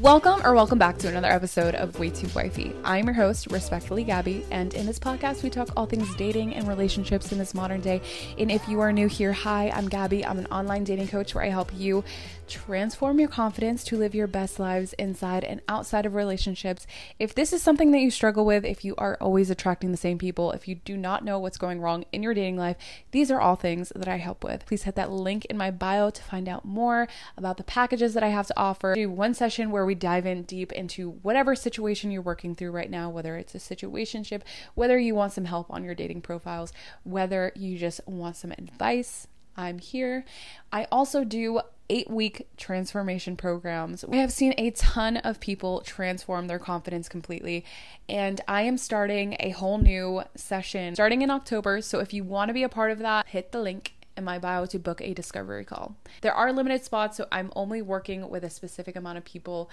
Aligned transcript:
Welcome 0.00 0.46
or 0.46 0.54
welcome 0.54 0.78
back 0.78 0.96
to 0.98 1.08
another 1.08 1.26
episode 1.26 1.74
of 1.74 1.98
Way 1.98 2.10
Too 2.10 2.28
Wifey. 2.32 2.72
I'm 2.84 3.06
your 3.06 3.14
host, 3.14 3.48
respectfully 3.50 4.04
Gabby, 4.04 4.46
and 4.52 4.72
in 4.74 4.86
this 4.86 4.96
podcast 4.96 5.42
we 5.42 5.50
talk 5.50 5.70
all 5.76 5.86
things 5.86 6.14
dating 6.14 6.54
and 6.54 6.68
relationships 6.68 7.32
in 7.32 7.38
this 7.38 7.52
modern 7.52 7.80
day. 7.80 8.00
And 8.38 8.48
if 8.48 8.68
you 8.68 8.78
are 8.78 8.92
new 8.92 9.08
here, 9.08 9.32
hi, 9.32 9.70
I'm 9.70 9.88
Gabby. 9.88 10.24
I'm 10.24 10.38
an 10.38 10.46
online 10.46 10.84
dating 10.84 11.08
coach 11.08 11.34
where 11.34 11.42
I 11.42 11.48
help 11.48 11.72
you 11.74 12.04
transform 12.48 13.20
your 13.20 13.28
confidence 13.28 13.84
to 13.84 13.96
live 13.96 14.14
your 14.14 14.26
best 14.26 14.58
lives 14.58 14.92
inside 14.94 15.44
and 15.44 15.60
outside 15.68 16.06
of 16.06 16.14
relationships. 16.14 16.86
If 17.18 17.34
this 17.34 17.52
is 17.52 17.62
something 17.62 17.90
that 17.92 18.00
you 18.00 18.10
struggle 18.10 18.44
with, 18.44 18.64
if 18.64 18.84
you 18.84 18.94
are 18.96 19.16
always 19.20 19.50
attracting 19.50 19.90
the 19.90 19.96
same 19.96 20.18
people, 20.18 20.52
if 20.52 20.66
you 20.66 20.76
do 20.76 20.96
not 20.96 21.24
know 21.24 21.38
what's 21.38 21.58
going 21.58 21.80
wrong 21.80 22.04
in 22.12 22.22
your 22.22 22.34
dating 22.34 22.56
life, 22.56 22.76
these 23.10 23.30
are 23.30 23.40
all 23.40 23.56
things 23.56 23.92
that 23.94 24.08
I 24.08 24.16
help 24.16 24.42
with. 24.42 24.66
Please 24.66 24.84
hit 24.84 24.94
that 24.96 25.12
link 25.12 25.44
in 25.46 25.56
my 25.56 25.70
bio 25.70 26.10
to 26.10 26.22
find 26.22 26.48
out 26.48 26.64
more 26.64 27.06
about 27.36 27.56
the 27.56 27.64
packages 27.64 28.14
that 28.14 28.22
I 28.22 28.28
have 28.28 28.46
to 28.48 28.58
offer. 28.58 28.94
Do 28.94 29.10
one 29.10 29.34
session 29.34 29.70
where 29.70 29.86
we 29.86 29.94
dive 29.94 30.26
in 30.26 30.42
deep 30.42 30.72
into 30.72 31.10
whatever 31.22 31.54
situation 31.54 32.10
you're 32.10 32.22
working 32.22 32.54
through 32.54 32.72
right 32.72 32.90
now, 32.90 33.10
whether 33.10 33.36
it's 33.36 33.54
a 33.54 33.58
situationship, 33.58 34.42
whether 34.74 34.98
you 34.98 35.14
want 35.14 35.32
some 35.32 35.44
help 35.44 35.70
on 35.70 35.84
your 35.84 35.94
dating 35.94 36.22
profiles, 36.22 36.72
whether 37.04 37.52
you 37.54 37.76
just 37.76 38.00
want 38.06 38.36
some 38.36 38.52
advice. 38.52 39.26
I'm 39.56 39.80
here. 39.80 40.24
I 40.72 40.86
also 40.92 41.24
do 41.24 41.60
eight 41.90 42.10
week 42.10 42.48
transformation 42.56 43.36
programs. 43.36 44.04
We 44.04 44.18
have 44.18 44.32
seen 44.32 44.54
a 44.58 44.70
ton 44.70 45.16
of 45.18 45.40
people 45.40 45.80
transform 45.80 46.46
their 46.46 46.58
confidence 46.58 47.08
completely, 47.08 47.64
and 48.08 48.40
I 48.46 48.62
am 48.62 48.76
starting 48.76 49.36
a 49.40 49.50
whole 49.50 49.78
new 49.78 50.22
session 50.34 50.94
starting 50.94 51.22
in 51.22 51.30
October. 51.30 51.80
So 51.80 52.00
if 52.00 52.12
you 52.12 52.24
want 52.24 52.48
to 52.48 52.54
be 52.54 52.62
a 52.62 52.68
part 52.68 52.90
of 52.90 52.98
that, 52.98 53.28
hit 53.28 53.52
the 53.52 53.60
link 53.60 53.94
in 54.16 54.24
my 54.24 54.38
bio 54.38 54.66
to 54.66 54.78
book 54.78 55.00
a 55.00 55.14
discovery 55.14 55.64
call. 55.64 55.96
There 56.20 56.34
are 56.34 56.52
limited 56.52 56.84
spots, 56.84 57.16
so 57.16 57.26
I'm 57.30 57.52
only 57.54 57.80
working 57.80 58.28
with 58.28 58.44
a 58.44 58.50
specific 58.50 58.96
amount 58.96 59.18
of 59.18 59.24
people. 59.24 59.70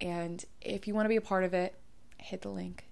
And 0.00 0.44
if 0.60 0.86
you 0.86 0.94
want 0.94 1.06
to 1.06 1.10
be 1.10 1.16
a 1.16 1.20
part 1.20 1.44
of 1.44 1.52
it, 1.52 1.74
hit 2.16 2.42
the 2.42 2.48
link 2.48 2.84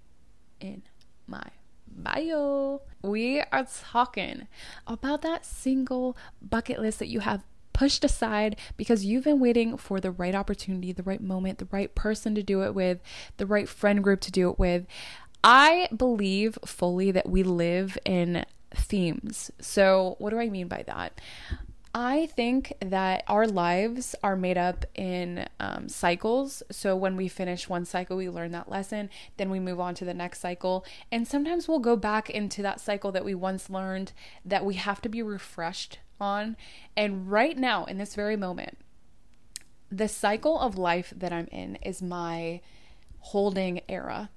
in 0.60 0.82
my 1.26 1.44
bio. 1.88 2.82
We 3.02 3.40
are 3.40 3.66
talking 3.90 4.48
about 4.86 5.22
that 5.22 5.46
single 5.46 6.16
bucket 6.42 6.80
list 6.80 6.98
that 6.98 7.08
you 7.08 7.20
have 7.20 7.44
pushed 7.76 8.04
aside 8.04 8.56
because 8.78 9.04
you've 9.04 9.24
been 9.24 9.38
waiting 9.38 9.76
for 9.76 10.00
the 10.00 10.10
right 10.10 10.34
opportunity, 10.34 10.92
the 10.92 11.02
right 11.02 11.20
moment, 11.20 11.58
the 11.58 11.68
right 11.70 11.94
person 11.94 12.34
to 12.34 12.42
do 12.42 12.62
it 12.62 12.74
with, 12.74 13.00
the 13.36 13.44
right 13.44 13.68
friend 13.68 14.02
group 14.02 14.18
to 14.22 14.32
do 14.32 14.48
it 14.48 14.58
with. 14.58 14.86
I 15.44 15.86
believe 15.94 16.58
fully 16.64 17.10
that 17.10 17.28
we 17.28 17.42
live 17.42 17.98
in 18.06 18.46
themes. 18.74 19.50
So, 19.60 20.16
what 20.18 20.30
do 20.30 20.40
I 20.40 20.48
mean 20.48 20.68
by 20.68 20.84
that? 20.86 21.20
I 21.94 22.26
think 22.26 22.72
that 22.80 23.24
our 23.28 23.46
lives 23.46 24.14
are 24.22 24.36
made 24.36 24.56
up 24.56 24.86
in 24.94 25.46
um, 25.60 25.88
cycles. 25.90 26.62
So 26.70 26.96
when 26.96 27.16
we 27.16 27.28
finish 27.28 27.70
one 27.70 27.84
cycle, 27.86 28.18
we 28.18 28.28
learn 28.28 28.52
that 28.52 28.70
lesson, 28.70 29.08
then 29.36 29.48
we 29.48 29.60
move 29.60 29.80
on 29.80 29.94
to 29.94 30.04
the 30.04 30.12
next 30.12 30.40
cycle. 30.40 30.84
And 31.10 31.26
sometimes 31.26 31.68
we'll 31.68 31.78
go 31.78 31.96
back 31.96 32.28
into 32.28 32.60
that 32.62 32.80
cycle 32.80 33.12
that 33.12 33.24
we 33.24 33.34
once 33.34 33.70
learned 33.70 34.12
that 34.44 34.64
we 34.64 34.74
have 34.74 35.00
to 35.02 35.08
be 35.08 35.22
refreshed 35.22 35.98
on. 36.20 36.56
And 36.96 37.30
right 37.30 37.56
now, 37.56 37.84
in 37.84 37.98
this 37.98 38.14
very 38.14 38.36
moment, 38.36 38.78
the 39.90 40.08
cycle 40.08 40.58
of 40.58 40.76
life 40.76 41.12
that 41.16 41.32
I'm 41.32 41.48
in 41.52 41.76
is 41.76 42.02
my 42.02 42.60
holding 43.20 43.80
era 43.88 44.30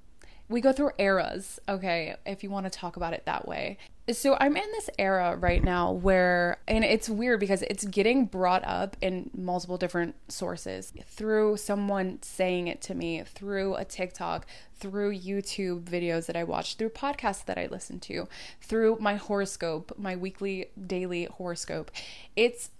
we 0.49 0.61
go 0.61 0.73
through 0.73 0.91
eras, 0.97 1.59
okay, 1.69 2.15
if 2.25 2.43
you 2.43 2.49
want 2.49 2.65
to 2.65 2.71
talk 2.71 2.97
about 2.97 3.13
it 3.13 3.23
that 3.25 3.47
way. 3.47 3.77
So 4.11 4.37
I'm 4.39 4.57
in 4.57 4.71
this 4.71 4.89
era 4.97 5.35
right 5.35 5.63
now 5.63 5.91
where, 5.91 6.57
and 6.67 6.83
it's 6.83 7.09
weird 7.09 7.39
because 7.39 7.61
it's 7.63 7.85
getting 7.85 8.25
brought 8.25 8.65
up 8.65 8.97
in 9.01 9.29
multiple 9.35 9.77
different 9.77 10.15
sources 10.31 10.93
through 11.05 11.57
someone 11.57 12.19
saying 12.21 12.67
it 12.67 12.81
to 12.83 12.95
me, 12.95 13.23
through 13.23 13.75
a 13.75 13.85
TikTok, 13.85 14.47
through 14.75 15.15
YouTube 15.15 15.83
videos 15.83 16.25
that 16.25 16.35
I 16.35 16.43
watch, 16.43 16.75
through 16.75 16.89
podcasts 16.89 17.45
that 17.45 17.57
I 17.57 17.67
listen 17.67 17.99
to, 18.01 18.27
through 18.61 18.97
my 18.99 19.15
horoscope, 19.15 19.93
my 19.97 20.15
weekly, 20.15 20.67
daily 20.87 21.25
horoscope. 21.25 21.91
It's 22.35 22.71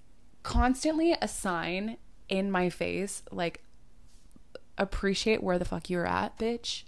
constantly 0.41 1.15
a 1.21 1.27
sign 1.27 1.97
in 2.27 2.49
my 2.49 2.69
face 2.69 3.23
like, 3.31 3.61
appreciate 4.77 5.43
where 5.43 5.59
the 5.59 5.65
fuck 5.65 5.89
you're 5.89 6.07
at, 6.07 6.39
bitch 6.39 6.83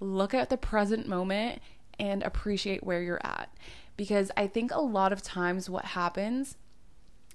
look 0.00 0.34
at 0.34 0.50
the 0.50 0.56
present 0.56 1.08
moment 1.08 1.60
and 1.98 2.22
appreciate 2.22 2.84
where 2.84 3.02
you're 3.02 3.24
at. 3.24 3.48
Because 3.96 4.30
I 4.36 4.46
think 4.46 4.72
a 4.72 4.80
lot 4.80 5.12
of 5.12 5.22
times 5.22 5.70
what 5.70 5.84
happens 5.86 6.56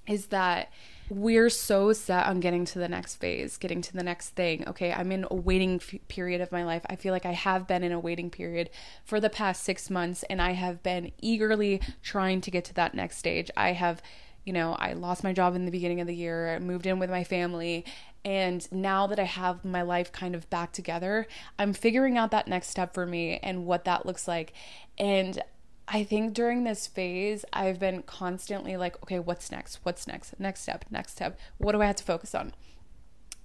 is 0.07 0.27
that 0.27 0.71
we're 1.09 1.49
so 1.49 1.91
set 1.91 2.25
on 2.25 2.39
getting 2.39 2.63
to 2.63 2.79
the 2.79 2.87
next 2.87 3.17
phase, 3.17 3.57
getting 3.57 3.81
to 3.81 3.93
the 3.93 4.03
next 4.03 4.29
thing. 4.29 4.67
Okay, 4.67 4.93
I'm 4.93 5.11
in 5.11 5.25
a 5.29 5.35
waiting 5.35 5.75
f- 5.75 5.99
period 6.07 6.39
of 6.39 6.51
my 6.51 6.63
life. 6.63 6.83
I 6.89 6.95
feel 6.95 7.11
like 7.11 7.25
I 7.25 7.33
have 7.33 7.67
been 7.67 7.83
in 7.83 7.91
a 7.91 7.99
waiting 7.99 8.29
period 8.29 8.69
for 9.03 9.19
the 9.19 9.29
past 9.29 9.63
six 9.63 9.89
months, 9.89 10.23
and 10.29 10.41
I 10.41 10.51
have 10.51 10.81
been 10.83 11.11
eagerly 11.19 11.81
trying 12.01 12.39
to 12.41 12.51
get 12.51 12.63
to 12.65 12.73
that 12.75 12.95
next 12.95 13.17
stage. 13.17 13.51
I 13.57 13.73
have, 13.73 14.01
you 14.45 14.53
know, 14.53 14.73
I 14.79 14.93
lost 14.93 15.23
my 15.23 15.33
job 15.33 15.53
in 15.53 15.65
the 15.65 15.71
beginning 15.71 15.99
of 15.99 16.07
the 16.07 16.15
year, 16.15 16.57
moved 16.61 16.85
in 16.85 16.97
with 16.97 17.09
my 17.09 17.25
family, 17.25 17.83
and 18.23 18.71
now 18.71 19.07
that 19.07 19.19
I 19.19 19.23
have 19.23 19.65
my 19.65 19.81
life 19.81 20.11
kind 20.11 20.35
of 20.35 20.49
back 20.49 20.71
together, 20.71 21.27
I'm 21.57 21.73
figuring 21.73 22.17
out 22.17 22.31
that 22.31 22.47
next 22.47 22.69
step 22.69 22.93
for 22.93 23.05
me 23.05 23.39
and 23.41 23.65
what 23.65 23.85
that 23.85 24.05
looks 24.05 24.27
like. 24.27 24.53
And 24.97 25.41
I 25.87 26.03
think 26.03 26.33
during 26.33 26.63
this 26.63 26.87
phase, 26.87 27.43
I've 27.51 27.79
been 27.79 28.03
constantly 28.03 28.77
like, 28.77 29.01
okay, 29.03 29.19
what's 29.19 29.51
next? 29.51 29.79
What's 29.83 30.07
next? 30.07 30.39
Next 30.39 30.61
step, 30.61 30.85
next 30.91 31.13
step. 31.13 31.39
What 31.57 31.73
do 31.73 31.81
I 31.81 31.87
have 31.87 31.97
to 31.97 32.03
focus 32.03 32.35
on? 32.35 32.53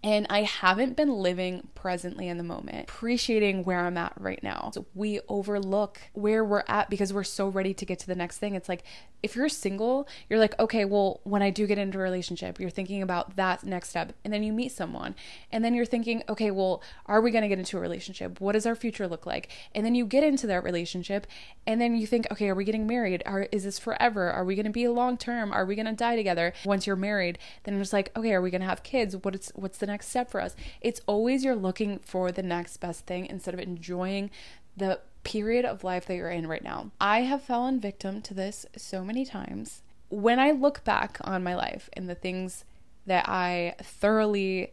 And 0.03 0.27
I 0.31 0.43
haven't 0.43 0.97
been 0.97 1.11
living 1.11 1.69
presently 1.75 2.29
in 2.29 2.39
the 2.39 2.45
moment, 2.45 2.89
appreciating 2.89 3.65
where 3.65 3.81
I'm 3.81 3.97
at 3.97 4.13
right 4.19 4.41
now. 4.43 4.71
So 4.73 4.87
we 4.95 5.21
overlook 5.29 6.01
where 6.13 6.45
we're 6.45 6.63
at 6.69 6.89
because 6.91 7.13
we're 7.13 7.25
so 7.25 7.49
ready 7.49 7.75
to 7.75 7.85
get 7.85 7.99
to 8.01 8.07
the 8.07 8.15
next 8.15 8.39
thing. 8.39 8.55
It's 8.55 8.69
like 8.69 8.85
if 9.23 9.35
you're 9.35 9.49
single, 9.49 10.07
you're 10.29 10.39
like, 10.39 10.57
okay, 10.61 10.85
well, 10.85 11.21
when 11.25 11.43
I 11.43 11.51
do 11.51 11.67
get 11.67 11.79
into 11.79 11.99
a 11.99 12.03
relationship, 12.03 12.61
you're 12.61 12.71
thinking 12.71 13.03
about 13.03 13.35
that 13.37 13.65
next 13.65 13.89
step. 13.89 14.13
And 14.25 14.33
then 14.33 14.43
you 14.43 14.53
meet 14.53 14.71
someone. 14.71 15.17
And 15.51 15.65
then 15.65 15.75
you're 15.75 15.85
thinking, 15.85 16.23
okay, 16.29 16.51
well, 16.51 16.83
are 17.07 17.21
we 17.21 17.33
going 17.33 17.43
to 17.43 17.49
get 17.49 17.59
into 17.59 17.77
a 17.77 17.81
relationship? 17.81 18.41
What 18.41 18.53
does 18.53 18.67
our 18.67 18.77
future 18.77 19.09
look 19.09 19.27
like? 19.27 19.51
And 19.75 19.85
then 19.85 19.95
you 19.97 20.07
get 20.07 20.23
into 20.23 20.47
that 20.49 20.63
relationship. 20.63 21.27
And 21.67 21.81
then 21.81 21.97
you 21.97 22.07
think, 22.07 22.29
okay, 22.31 22.49
are 22.49 22.55
we 22.55 22.65
getting 22.65 22.87
married? 22.87 23.23
Are, 23.27 23.49
is 23.51 23.65
this 23.65 23.79
forever? 23.79 24.31
Are 24.31 24.45
we 24.45 24.55
going 24.55 24.67
to 24.67 24.71
be 24.71 24.87
long 24.87 25.17
term? 25.17 25.53
Are 25.53 25.67
we 25.67 25.75
going 25.75 25.87
to 25.87 25.93
die 25.93 26.15
together? 26.15 26.53
Once 26.65 26.87
you're 26.87 26.95
married, 26.95 27.39
then 27.65 27.81
it's 27.81 27.93
like, 27.93 28.17
okay, 28.17 28.33
are 28.33 28.43
we 28.43 28.51
going 28.51 28.61
to 28.61 28.69
have 28.69 28.83
kids? 28.83 29.17
What 29.17 29.35
is, 29.35 29.51
what's 29.57 29.79
the 29.79 29.86
next 29.87 30.07
next 30.07 30.11
step 30.11 30.31
for 30.31 30.41
us. 30.41 30.55
It's 30.81 31.01
always 31.07 31.43
you're 31.43 31.57
looking 31.57 31.99
for 32.01 32.31
the 32.31 32.43
next 32.43 32.77
best 32.79 33.07
thing 33.07 33.27
instead 33.27 33.55
of 33.55 33.61
enjoying 33.61 34.31
the 34.77 35.01
period 35.25 35.65
of 35.65 35.83
life 35.83 36.07
that 36.07 36.15
you're 36.15 36.31
in 36.31 36.47
right 36.47 36.63
now. 36.63 36.91
I 37.01 37.23
have 37.23 37.43
fallen 37.43 37.81
victim 37.81 38.23
to 38.23 38.35
this 38.35 38.67
so 38.77 39.03
many 39.03 39.25
times. 39.25 39.83
When 40.09 40.39
I 40.39 40.53
look 40.53 40.85
back 40.85 41.19
on 41.23 41.43
my 41.43 41.55
life 41.55 41.91
and 41.95 42.09
the 42.09 42.15
things 42.15 42.65
that 43.07 43.29
I 43.29 43.75
thoroughly 43.83 44.73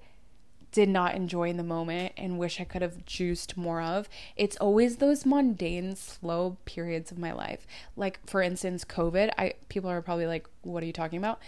did 0.73 0.89
not 0.89 1.15
enjoy 1.15 1.49
in 1.49 1.57
the 1.57 1.63
moment 1.63 2.13
and 2.17 2.39
wish 2.39 2.59
I 2.59 2.63
could 2.63 2.81
have 2.81 3.05
juiced 3.05 3.55
more 3.55 3.79
of. 3.79 4.09
It's 4.35 4.57
always 4.57 4.97
those 4.97 5.23
mundane, 5.23 5.95
slow 5.95 6.57
periods 6.65 7.11
of 7.11 7.19
my 7.19 7.31
life. 7.31 7.67
Like 7.95 8.19
for 8.27 8.41
instance, 8.41 8.83
COVID. 8.83 9.29
I 9.37 9.53
people 9.69 9.89
are 9.91 10.01
probably 10.01 10.25
like, 10.25 10.47
"What 10.63 10.81
are 10.81 10.87
you 10.87 10.91
talking 10.91 11.19
about?" 11.19 11.39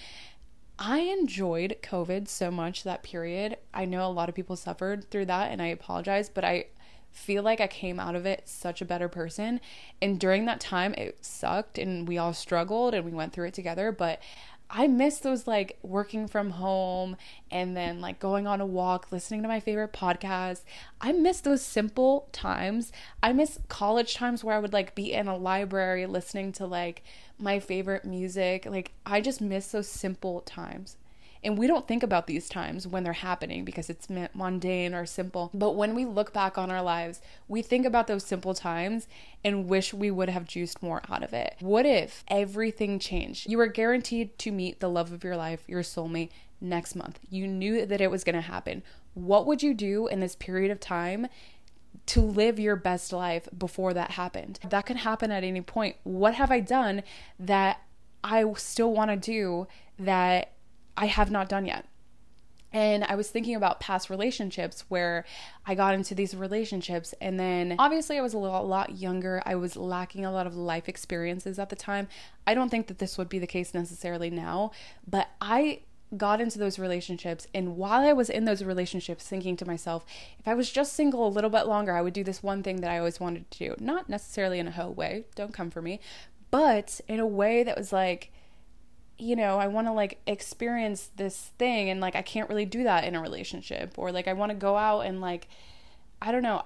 I 0.78 1.00
enjoyed 1.00 1.78
COVID 1.82 2.28
so 2.28 2.52
much 2.52 2.84
that 2.84 3.04
period. 3.04 3.58
I 3.74 3.86
know 3.86 4.06
a 4.06 4.12
lot 4.12 4.30
of 4.30 4.36
people 4.36 4.56
suffered 4.56 5.10
through 5.10 5.26
that 5.26 5.52
and 5.52 5.62
I 5.62 5.68
apologize, 5.68 6.30
but 6.30 6.44
I 6.44 6.66
feel 7.12 7.44
like 7.44 7.62
I 7.62 7.68
came 7.68 7.98
out 7.98 8.16
of 8.16 8.26
it 8.26 8.44
such 8.46 8.82
a 8.82 8.86
better 8.86 9.08
person. 9.08 9.62
And 10.02 10.20
during 10.20 10.46
that 10.46 10.60
time, 10.60 10.94
it 10.96 11.24
sucked 11.24 11.78
and 11.78 12.08
we 12.08 12.18
all 12.18 12.34
struggled 12.34 12.94
and 12.94 13.06
we 13.06 13.12
went 13.12 13.32
through 13.32 13.48
it 13.48 13.54
together. 13.54 13.94
But 13.94 14.20
I 14.70 14.88
miss 14.88 15.20
those 15.20 15.48
like 15.48 15.78
working 15.82 16.28
from 16.28 16.52
home 16.52 17.16
and 17.52 17.78
then 17.78 18.02
like 18.02 18.20
going 18.20 18.48
on 18.48 18.60
a 18.60 18.66
walk, 18.66 19.12
listening 19.12 19.42
to 19.44 19.48
my 19.48 19.60
favorite 19.60 19.94
podcast. 19.94 20.64
I 21.00 21.14
miss 21.14 21.40
those 21.40 21.62
simple 21.62 22.28
times. 22.32 22.92
I 23.24 23.32
miss 23.32 23.60
college 23.70 24.16
times 24.16 24.44
where 24.44 24.56
I 24.56 24.60
would 24.60 24.74
like 24.74 24.96
be 24.96 25.14
in 25.14 25.28
a 25.28 25.38
library 25.38 26.06
listening 26.08 26.52
to 26.54 26.66
like 26.66 27.04
my 27.38 27.60
favorite 27.60 28.06
music. 28.06 28.66
Like 28.66 28.92
I 29.06 29.22
just 29.22 29.42
miss 29.42 29.68
those 29.72 29.88
simple 29.88 30.42
times. 30.42 30.98
And 31.44 31.60
we 31.60 31.68
don't 31.68 31.88
think 31.88 32.02
about 32.02 32.26
these 32.26 32.50
times 32.50 32.88
when 32.88 33.04
they're 33.04 33.14
happening 33.14 33.66
because 33.66 33.88
it's 33.88 34.08
mundane 34.34 34.96
or 34.96 35.06
simple. 35.06 35.52
But 35.54 35.76
when 35.76 35.94
we 35.94 36.04
look 36.04 36.34
back 36.34 36.58
on 36.58 36.72
our 36.72 36.82
lives, 36.82 37.22
we 37.48 37.62
think 37.62 37.86
about 37.86 38.08
those 38.08 38.26
simple 38.26 38.56
times 38.56 39.08
and 39.44 39.68
wish 39.68 39.94
we 39.94 40.10
would 40.10 40.30
have 40.30 40.48
juiced 40.48 40.82
more 40.82 41.04
out 41.08 41.22
of 41.22 41.34
it. 41.34 41.56
What 41.60 41.86
if 41.86 42.24
everything 42.30 42.98
changed? 42.98 43.48
You 43.48 43.60
were 43.60 43.68
guaranteed 43.68 44.40
to 44.40 44.52
meet 44.52 44.80
the 44.80 44.90
love 44.90 45.14
of 45.14 45.24
your 45.24 45.38
life, 45.38 45.64
your 45.68 45.84
soulmate, 45.84 46.32
next 46.60 46.96
month. 46.96 47.20
You 47.30 47.46
knew 47.46 47.86
that 47.86 48.02
it 48.02 48.10
was 48.10 48.24
going 48.24 48.36
to 48.36 48.42
happen. 48.42 48.82
What 49.14 49.46
would 49.46 49.62
you 49.62 49.76
do 49.76 50.08
in 50.08 50.22
this 50.22 50.36
period 50.36 50.72
of 50.72 50.80
time 50.80 51.28
to 52.08 52.22
live 52.22 52.60
your 52.60 52.76
best 52.76 53.12
life 53.14 53.48
before 53.58 53.94
that 53.94 54.12
happened? 54.12 54.60
That 54.70 54.86
can 54.86 54.98
happen 54.98 55.32
at 55.32 55.44
any 55.44 55.62
point. 55.62 55.96
What 56.04 56.36
have 56.36 56.52
I 56.52 56.60
done 56.60 57.04
that 57.40 57.82
I 58.26 58.52
still 58.58 58.92
want 58.92 59.12
to 59.12 59.18
do 59.18 59.68
that 60.00 60.54
I 60.98 61.06
have 61.06 61.30
not 61.30 61.48
done 61.48 61.66
yet. 61.66 61.86
And 62.74 63.06
I 63.06 63.16
was 63.16 63.30
thinking 63.30 63.56
about 63.56 63.80
past 63.80 64.10
relationships 64.10 64.84
where 64.90 65.24
I 65.66 65.76
got 65.76 65.94
into 65.94 66.14
these 66.14 66.36
relationships. 66.36 67.14
And 67.22 67.40
then 67.40 67.76
obviously, 67.80 68.18
I 68.18 68.22
was 68.22 68.34
a 68.34 68.38
lot, 68.38 68.68
lot 68.68 68.98
younger. 68.98 69.42
I 69.46 69.56
was 69.56 69.78
lacking 69.78 70.26
a 70.26 70.32
lot 70.32 70.46
of 70.46 70.58
life 70.58 70.90
experiences 70.90 71.58
at 71.58 71.70
the 71.70 71.76
time. 71.76 72.10
I 72.46 72.54
don't 72.54 72.70
think 72.70 72.88
that 72.88 72.98
this 72.98 73.18
would 73.18 73.30
be 73.30 73.40
the 73.40 73.48
case 73.48 73.74
necessarily 73.74 74.30
now, 74.30 74.72
but 75.08 75.30
I 75.40 75.82
got 76.18 76.42
into 76.42 76.60
those 76.60 76.80
relationships 76.80 77.48
and 77.54 77.78
while 77.78 78.02
I 78.02 78.14
was 78.14 78.30
in 78.30 78.46
those 78.46 78.64
relationships 78.64 79.28
thinking 79.28 79.58
to 79.58 79.66
myself 79.66 80.06
if 80.40 80.48
I 80.48 80.54
was 80.54 80.72
just 80.72 80.94
single 80.94 81.28
a 81.28 81.30
little 81.30 81.50
bit 81.50 81.68
longer 81.68 81.94
I 81.94 82.02
would 82.02 82.14
do 82.14 82.24
this 82.24 82.44
one 82.44 82.64
thing 82.64 82.82
that 82.82 82.92
I 82.92 82.98
always 82.98 83.20
wanted 83.20 83.50
to 83.52 83.60
do 83.60 83.76
not 83.80 84.10
necessarily 84.10 84.60
in 84.60 84.68
a 84.68 84.72
hoe 84.72 84.90
way 84.90 85.26
don't 85.36 85.54
come 85.54 85.70
for 85.70 85.82
me 85.82 86.00
but 86.52 87.02
in 87.08 87.20
a 87.20 87.28
way 87.28 87.64
that 87.64 87.78
was 87.78 87.92
like 87.92 88.32
you 89.18 89.36
know, 89.36 89.60
I 89.60 89.68
want 89.68 89.88
to 89.88 89.94
like 89.94 90.20
experience 90.28 91.10
this 91.16 91.52
thing 91.58 91.90
and 91.90 92.02
like 92.02 92.16
I 92.16 92.22
can't 92.22 92.50
really 92.50 92.66
do 92.66 92.84
that 92.84 93.06
in 93.06 93.16
a 93.16 93.22
relationship 93.22 93.94
or 93.98 94.12
like 94.12 94.28
I 94.28 94.34
want 94.34 94.50
to 94.50 94.56
go 94.56 94.76
out 94.76 95.02
and 95.02 95.22
like 95.22 95.48
I 96.22 96.32
don't 96.32 96.44
know. 96.44 96.64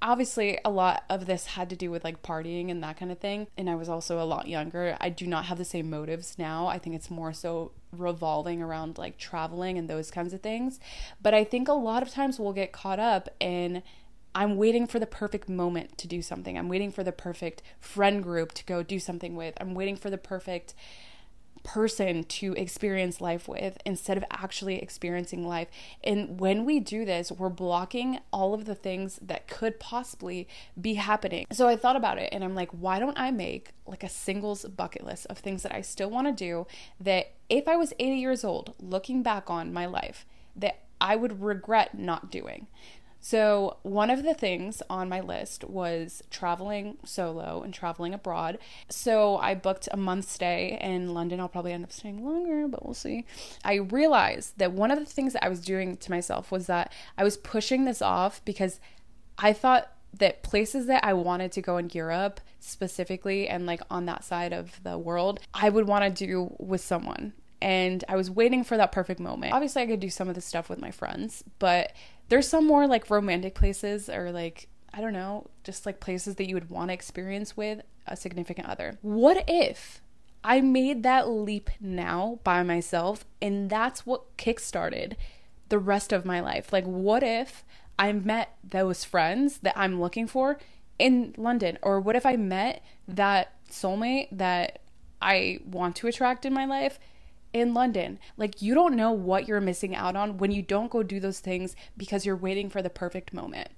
Obviously, 0.00 0.58
a 0.64 0.70
lot 0.70 1.04
of 1.10 1.26
this 1.26 1.46
had 1.46 1.68
to 1.70 1.76
do 1.76 1.90
with 1.90 2.04
like 2.04 2.22
partying 2.22 2.70
and 2.70 2.82
that 2.82 2.98
kind 2.98 3.10
of 3.10 3.18
thing. 3.18 3.48
And 3.56 3.68
I 3.68 3.74
was 3.74 3.88
also 3.88 4.20
a 4.20 4.24
lot 4.24 4.46
younger. 4.46 4.96
I 5.00 5.08
do 5.08 5.26
not 5.26 5.46
have 5.46 5.58
the 5.58 5.64
same 5.64 5.90
motives 5.90 6.36
now. 6.38 6.68
I 6.68 6.78
think 6.78 6.94
it's 6.94 7.10
more 7.10 7.32
so 7.32 7.72
revolving 7.90 8.62
around 8.62 8.98
like 8.98 9.18
traveling 9.18 9.76
and 9.76 9.88
those 9.88 10.10
kinds 10.10 10.32
of 10.32 10.40
things. 10.40 10.78
But 11.20 11.34
I 11.34 11.42
think 11.44 11.68
a 11.68 11.72
lot 11.72 12.02
of 12.02 12.10
times 12.10 12.38
we'll 12.38 12.52
get 12.52 12.72
caught 12.72 13.00
up 13.00 13.28
in 13.40 13.82
I'm 14.34 14.56
waiting 14.56 14.86
for 14.86 15.00
the 15.00 15.06
perfect 15.06 15.48
moment 15.48 15.98
to 15.98 16.06
do 16.06 16.22
something. 16.22 16.56
I'm 16.56 16.68
waiting 16.68 16.92
for 16.92 17.02
the 17.02 17.12
perfect 17.12 17.62
friend 17.80 18.22
group 18.22 18.52
to 18.54 18.64
go 18.64 18.82
do 18.82 19.00
something 19.00 19.34
with. 19.34 19.54
I'm 19.60 19.74
waiting 19.74 19.96
for 19.96 20.10
the 20.10 20.18
perfect 20.18 20.74
person 21.68 22.24
to 22.24 22.54
experience 22.54 23.20
life 23.20 23.46
with 23.46 23.76
instead 23.84 24.16
of 24.16 24.24
actually 24.30 24.80
experiencing 24.80 25.46
life. 25.46 25.68
And 26.02 26.40
when 26.40 26.64
we 26.64 26.80
do 26.80 27.04
this, 27.04 27.30
we're 27.30 27.50
blocking 27.50 28.20
all 28.32 28.54
of 28.54 28.64
the 28.64 28.74
things 28.74 29.18
that 29.20 29.48
could 29.48 29.78
possibly 29.78 30.48
be 30.80 30.94
happening. 30.94 31.44
So 31.52 31.68
I 31.68 31.76
thought 31.76 31.94
about 31.94 32.16
it 32.16 32.30
and 32.32 32.42
I'm 32.42 32.54
like, 32.54 32.70
why 32.70 32.98
don't 32.98 33.18
I 33.18 33.30
make 33.30 33.72
like 33.86 34.02
a 34.02 34.08
singles 34.08 34.64
bucket 34.64 35.04
list 35.04 35.26
of 35.26 35.38
things 35.38 35.62
that 35.62 35.74
I 35.74 35.82
still 35.82 36.08
want 36.08 36.26
to 36.26 36.32
do 36.32 36.66
that 36.98 37.32
if 37.50 37.68
I 37.68 37.76
was 37.76 37.92
80 37.98 38.16
years 38.16 38.44
old, 38.44 38.74
looking 38.80 39.22
back 39.22 39.50
on 39.50 39.70
my 39.70 39.84
life, 39.84 40.24
that 40.56 40.80
I 41.02 41.16
would 41.16 41.42
regret 41.42 41.98
not 41.98 42.30
doing. 42.30 42.66
So, 43.30 43.76
one 43.82 44.08
of 44.08 44.22
the 44.22 44.32
things 44.32 44.82
on 44.88 45.10
my 45.10 45.20
list 45.20 45.62
was 45.64 46.22
traveling 46.30 46.96
solo 47.04 47.60
and 47.62 47.74
traveling 47.74 48.14
abroad. 48.14 48.58
So, 48.88 49.36
I 49.36 49.54
booked 49.54 49.86
a 49.92 49.98
month 49.98 50.30
stay 50.30 50.78
in 50.80 51.12
London. 51.12 51.38
I'll 51.38 51.46
probably 51.46 51.74
end 51.74 51.84
up 51.84 51.92
staying 51.92 52.24
longer, 52.24 52.66
but 52.68 52.86
we'll 52.86 52.94
see. 52.94 53.26
I 53.62 53.74
realized 53.74 54.56
that 54.56 54.72
one 54.72 54.90
of 54.90 54.98
the 54.98 55.04
things 55.04 55.34
that 55.34 55.44
I 55.44 55.50
was 55.50 55.60
doing 55.60 55.98
to 55.98 56.10
myself 56.10 56.50
was 56.50 56.68
that 56.68 56.90
I 57.18 57.24
was 57.24 57.36
pushing 57.36 57.84
this 57.84 58.00
off 58.00 58.42
because 58.46 58.80
I 59.36 59.52
thought 59.52 59.92
that 60.14 60.42
places 60.42 60.86
that 60.86 61.04
I 61.04 61.12
wanted 61.12 61.52
to 61.52 61.60
go 61.60 61.76
in 61.76 61.90
Europe 61.92 62.40
specifically 62.60 63.46
and 63.46 63.66
like 63.66 63.82
on 63.90 64.06
that 64.06 64.24
side 64.24 64.54
of 64.54 64.82
the 64.84 64.96
world, 64.96 65.40
I 65.52 65.68
would 65.68 65.86
want 65.86 66.02
to 66.02 66.26
do 66.26 66.56
with 66.58 66.80
someone. 66.80 67.34
And 67.60 68.04
I 68.08 68.16
was 68.16 68.30
waiting 68.30 68.64
for 68.64 68.78
that 68.78 68.92
perfect 68.92 69.20
moment. 69.20 69.52
Obviously, 69.52 69.82
I 69.82 69.86
could 69.86 70.00
do 70.00 70.08
some 70.08 70.30
of 70.30 70.34
this 70.34 70.46
stuff 70.46 70.70
with 70.70 70.80
my 70.80 70.92
friends, 70.92 71.44
but 71.58 71.92
there's 72.28 72.48
some 72.48 72.66
more 72.66 72.86
like 72.86 73.10
romantic 73.10 73.54
places 73.54 74.08
or 74.08 74.30
like 74.30 74.68
I 74.92 75.00
don't 75.00 75.12
know, 75.12 75.46
just 75.64 75.86
like 75.86 76.00
places 76.00 76.36
that 76.36 76.48
you 76.48 76.54
would 76.54 76.70
want 76.70 76.88
to 76.88 76.94
experience 76.94 77.56
with 77.56 77.82
a 78.06 78.16
significant 78.16 78.68
other. 78.68 78.98
What 79.02 79.44
if 79.46 80.00
I 80.42 80.60
made 80.60 81.02
that 81.02 81.28
leap 81.28 81.70
now 81.80 82.40
by 82.42 82.62
myself 82.62 83.24
and 83.42 83.68
that's 83.68 84.06
what 84.06 84.36
kickstarted 84.36 85.14
the 85.68 85.78
rest 85.78 86.12
of 86.12 86.24
my 86.24 86.40
life? 86.40 86.72
Like, 86.72 86.84
what 86.84 87.22
if 87.22 87.64
I 87.98 88.12
met 88.12 88.56
those 88.64 89.04
friends 89.04 89.58
that 89.58 89.76
I'm 89.76 90.00
looking 90.00 90.26
for 90.26 90.58
in 90.98 91.34
London? 91.36 91.78
Or 91.82 92.00
what 92.00 92.16
if 92.16 92.24
I 92.24 92.36
met 92.36 92.82
that 93.06 93.52
soulmate 93.70 94.28
that 94.32 94.80
I 95.20 95.58
want 95.66 95.96
to 95.96 96.06
attract 96.06 96.46
in 96.46 96.54
my 96.54 96.64
life 96.64 96.98
in 97.52 97.74
London. 97.74 98.18
Like, 98.36 98.62
you 98.62 98.74
don't 98.74 98.96
know 98.96 99.12
what 99.12 99.48
you're 99.48 99.60
missing 99.60 99.94
out 99.94 100.16
on 100.16 100.38
when 100.38 100.50
you 100.50 100.62
don't 100.62 100.90
go 100.90 101.02
do 101.02 101.20
those 101.20 101.40
things 101.40 101.74
because 101.96 102.26
you're 102.26 102.36
waiting 102.36 102.68
for 102.70 102.82
the 102.82 102.90
perfect 102.90 103.32
moment. 103.32 103.68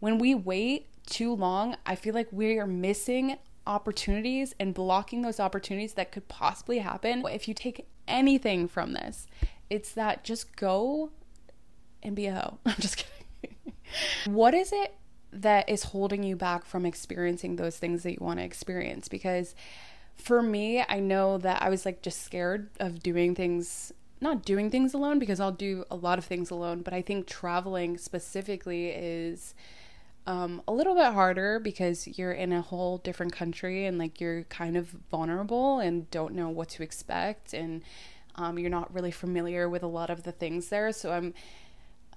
When 0.00 0.18
we 0.18 0.34
wait 0.34 0.88
too 1.06 1.34
long, 1.34 1.76
I 1.86 1.94
feel 1.94 2.14
like 2.14 2.28
we 2.30 2.58
are 2.58 2.66
missing 2.66 3.38
opportunities 3.66 4.54
and 4.60 4.74
blocking 4.74 5.22
those 5.22 5.40
opportunities 5.40 5.94
that 5.94 6.12
could 6.12 6.28
possibly 6.28 6.78
happen. 6.78 7.24
If 7.26 7.48
you 7.48 7.54
take 7.54 7.86
anything 8.06 8.68
from 8.68 8.92
this, 8.92 9.26
it's 9.70 9.92
that 9.92 10.24
just 10.24 10.54
go 10.56 11.10
and 12.02 12.14
be 12.14 12.26
a 12.26 12.34
hoe. 12.34 12.58
I'm 12.66 12.76
just 12.78 13.04
kidding. 13.42 13.56
what 14.26 14.54
is 14.54 14.72
it 14.72 14.94
that 15.32 15.68
is 15.68 15.84
holding 15.84 16.22
you 16.22 16.36
back 16.36 16.64
from 16.64 16.86
experiencing 16.86 17.56
those 17.56 17.76
things 17.76 18.02
that 18.04 18.12
you 18.12 18.18
want 18.20 18.38
to 18.38 18.44
experience? 18.44 19.08
Because 19.08 19.54
for 20.16 20.42
me, 20.42 20.84
I 20.88 21.00
know 21.00 21.38
that 21.38 21.62
I 21.62 21.68
was 21.68 21.84
like 21.84 22.02
just 22.02 22.22
scared 22.22 22.68
of 22.80 23.02
doing 23.02 23.34
things, 23.34 23.92
not 24.20 24.44
doing 24.44 24.70
things 24.70 24.94
alone 24.94 25.18
because 25.18 25.40
I'll 25.40 25.52
do 25.52 25.84
a 25.90 25.96
lot 25.96 26.18
of 26.18 26.24
things 26.24 26.50
alone, 26.50 26.82
but 26.82 26.92
I 26.92 27.02
think 27.02 27.26
traveling 27.26 27.98
specifically 27.98 28.88
is 28.88 29.54
um, 30.26 30.62
a 30.66 30.72
little 30.72 30.94
bit 30.94 31.12
harder 31.12 31.60
because 31.60 32.08
you're 32.18 32.32
in 32.32 32.52
a 32.52 32.60
whole 32.60 32.98
different 32.98 33.32
country 33.32 33.86
and 33.86 33.98
like 33.98 34.20
you're 34.20 34.42
kind 34.44 34.76
of 34.76 34.88
vulnerable 35.10 35.78
and 35.78 36.10
don't 36.10 36.34
know 36.34 36.48
what 36.48 36.68
to 36.70 36.82
expect 36.82 37.54
and 37.54 37.82
um, 38.34 38.58
you're 38.58 38.70
not 38.70 38.92
really 38.92 39.12
familiar 39.12 39.68
with 39.68 39.82
a 39.82 39.86
lot 39.86 40.10
of 40.10 40.24
the 40.24 40.32
things 40.32 40.68
there. 40.68 40.92
So 40.92 41.12
I'm 41.12 41.32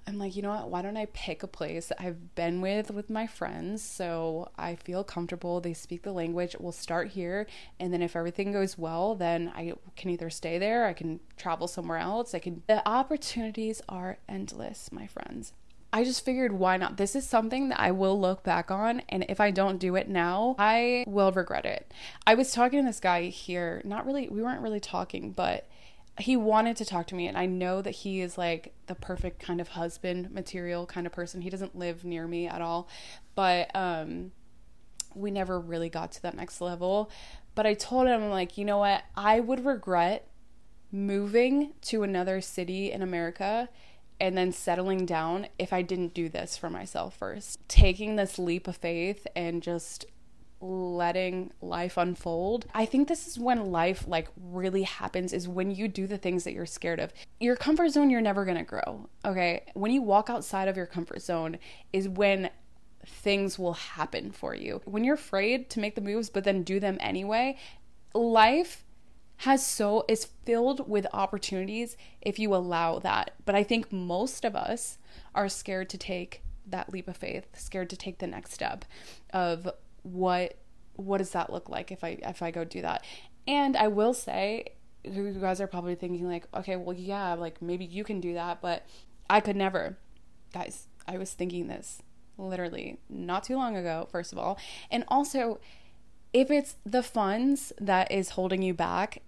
I'm 0.06 0.18
like, 0.18 0.34
you 0.34 0.42
know 0.42 0.50
what? 0.50 0.70
Why 0.70 0.82
don't 0.82 0.96
I 0.96 1.06
pick 1.06 1.42
a 1.42 1.46
place 1.46 1.92
I've 1.98 2.34
been 2.34 2.60
with 2.60 2.90
with 2.90 3.10
my 3.10 3.26
friends 3.26 3.82
so 3.82 4.50
I 4.58 4.74
feel 4.74 5.04
comfortable? 5.04 5.60
They 5.60 5.74
speak 5.74 6.02
the 6.02 6.12
language. 6.12 6.56
We'll 6.58 6.72
start 6.72 7.08
here. 7.08 7.46
And 7.78 7.92
then 7.92 8.02
if 8.02 8.16
everything 8.16 8.52
goes 8.52 8.76
well, 8.76 9.14
then 9.14 9.52
I 9.54 9.74
can 9.96 10.10
either 10.10 10.30
stay 10.30 10.58
there, 10.58 10.86
I 10.86 10.92
can 10.92 11.20
travel 11.36 11.68
somewhere 11.68 11.98
else. 11.98 12.34
I 12.34 12.38
can. 12.40 12.62
The 12.66 12.86
opportunities 12.88 13.82
are 13.88 14.18
endless, 14.28 14.90
my 14.90 15.06
friends. 15.06 15.52
I 15.92 16.04
just 16.04 16.24
figured 16.24 16.52
why 16.52 16.76
not? 16.76 16.96
This 16.96 17.16
is 17.16 17.28
something 17.28 17.68
that 17.70 17.80
I 17.80 17.90
will 17.90 18.18
look 18.18 18.44
back 18.44 18.70
on, 18.70 19.02
and 19.08 19.24
if 19.28 19.40
I 19.40 19.50
don't 19.50 19.78
do 19.78 19.96
it 19.96 20.08
now, 20.08 20.54
I 20.58 21.04
will 21.06 21.32
regret 21.32 21.66
it. 21.66 21.92
I 22.26 22.34
was 22.34 22.52
talking 22.52 22.80
to 22.80 22.86
this 22.86 23.00
guy 23.00 23.24
here, 23.24 23.82
not 23.84 24.06
really, 24.06 24.28
we 24.28 24.40
weren't 24.40 24.60
really 24.60 24.78
talking, 24.78 25.32
but 25.32 25.68
he 26.22 26.36
wanted 26.36 26.76
to 26.76 26.84
talk 26.84 27.06
to 27.08 27.14
me 27.14 27.26
and 27.26 27.36
I 27.36 27.46
know 27.46 27.82
that 27.82 27.90
he 27.90 28.20
is 28.20 28.36
like 28.38 28.72
the 28.86 28.94
perfect 28.94 29.40
kind 29.40 29.60
of 29.60 29.68
husband 29.68 30.30
material 30.30 30.86
kind 30.86 31.06
of 31.06 31.12
person. 31.12 31.40
He 31.40 31.50
doesn't 31.50 31.76
live 31.76 32.04
near 32.04 32.26
me 32.26 32.46
at 32.46 32.60
all, 32.60 32.88
but 33.34 33.70
um 33.74 34.32
we 35.14 35.30
never 35.30 35.58
really 35.58 35.88
got 35.88 36.12
to 36.12 36.22
that 36.22 36.36
next 36.36 36.60
level. 36.60 37.10
But 37.54 37.66
I 37.66 37.74
told 37.74 38.06
him 38.06 38.30
like, 38.30 38.56
you 38.56 38.64
know 38.64 38.78
what? 38.78 39.02
I 39.16 39.40
would 39.40 39.64
regret 39.64 40.28
moving 40.92 41.72
to 41.82 42.02
another 42.02 42.40
city 42.40 42.92
in 42.92 43.02
America 43.02 43.68
and 44.20 44.36
then 44.36 44.52
settling 44.52 45.06
down 45.06 45.46
if 45.58 45.72
I 45.72 45.82
didn't 45.82 46.14
do 46.14 46.28
this 46.28 46.56
for 46.56 46.68
myself 46.68 47.16
first. 47.16 47.58
Taking 47.68 48.16
this 48.16 48.38
leap 48.38 48.68
of 48.68 48.76
faith 48.76 49.26
and 49.34 49.62
just 49.62 50.04
letting 50.60 51.52
life 51.62 51.96
unfold. 51.96 52.66
I 52.74 52.84
think 52.84 53.08
this 53.08 53.26
is 53.26 53.38
when 53.38 53.72
life 53.72 54.04
like 54.06 54.28
really 54.36 54.82
happens 54.82 55.32
is 55.32 55.48
when 55.48 55.70
you 55.70 55.88
do 55.88 56.06
the 56.06 56.18
things 56.18 56.44
that 56.44 56.52
you're 56.52 56.66
scared 56.66 57.00
of. 57.00 57.12
Your 57.38 57.56
comfort 57.56 57.90
zone 57.90 58.10
you're 58.10 58.20
never 58.20 58.44
going 58.44 58.58
to 58.58 58.64
grow. 58.64 59.08
Okay? 59.24 59.64
When 59.74 59.90
you 59.90 60.02
walk 60.02 60.28
outside 60.28 60.68
of 60.68 60.76
your 60.76 60.86
comfort 60.86 61.22
zone 61.22 61.58
is 61.92 62.08
when 62.08 62.50
things 63.06 63.58
will 63.58 63.72
happen 63.72 64.30
for 64.30 64.54
you. 64.54 64.82
When 64.84 65.04
you're 65.04 65.14
afraid 65.14 65.70
to 65.70 65.80
make 65.80 65.94
the 65.94 66.00
moves 66.02 66.28
but 66.28 66.44
then 66.44 66.62
do 66.62 66.78
them 66.78 66.98
anyway, 67.00 67.56
life 68.14 68.84
has 69.38 69.66
so 69.66 70.04
is 70.06 70.26
filled 70.44 70.86
with 70.86 71.06
opportunities 71.14 71.96
if 72.20 72.38
you 72.38 72.54
allow 72.54 72.98
that. 72.98 73.32
But 73.46 73.54
I 73.54 73.62
think 73.62 73.90
most 73.90 74.44
of 74.44 74.54
us 74.54 74.98
are 75.34 75.48
scared 75.48 75.88
to 75.90 75.98
take 75.98 76.42
that 76.66 76.92
leap 76.92 77.08
of 77.08 77.16
faith, 77.16 77.46
scared 77.54 77.88
to 77.90 77.96
take 77.96 78.18
the 78.18 78.26
next 78.26 78.52
step 78.52 78.84
of 79.32 79.70
what 80.02 80.56
what 80.96 81.18
does 81.18 81.30
that 81.30 81.50
look 81.50 81.68
like 81.68 81.90
if 81.90 82.04
I 82.04 82.18
if 82.22 82.42
I 82.42 82.50
go 82.50 82.64
do 82.64 82.82
that? 82.82 83.04
And 83.46 83.76
I 83.76 83.88
will 83.88 84.14
say 84.14 84.74
you 85.02 85.32
guys 85.40 85.60
are 85.60 85.66
probably 85.66 85.94
thinking 85.94 86.28
like, 86.28 86.46
okay, 86.54 86.76
well 86.76 86.96
yeah, 86.96 87.34
like 87.34 87.62
maybe 87.62 87.84
you 87.84 88.04
can 88.04 88.20
do 88.20 88.34
that, 88.34 88.60
but 88.60 88.86
I 89.28 89.40
could 89.40 89.56
never. 89.56 89.98
Guys, 90.52 90.88
I 91.06 91.16
was 91.16 91.32
thinking 91.32 91.68
this 91.68 92.02
literally 92.36 92.98
not 93.08 93.44
too 93.44 93.56
long 93.56 93.76
ago, 93.76 94.08
first 94.10 94.32
of 94.32 94.38
all. 94.38 94.58
And 94.90 95.04
also, 95.08 95.60
if 96.32 96.50
it's 96.50 96.76
the 96.84 97.02
funds 97.02 97.72
that 97.80 98.10
is 98.10 98.30
holding 98.30 98.62
you 98.62 98.74
back, 98.74 99.22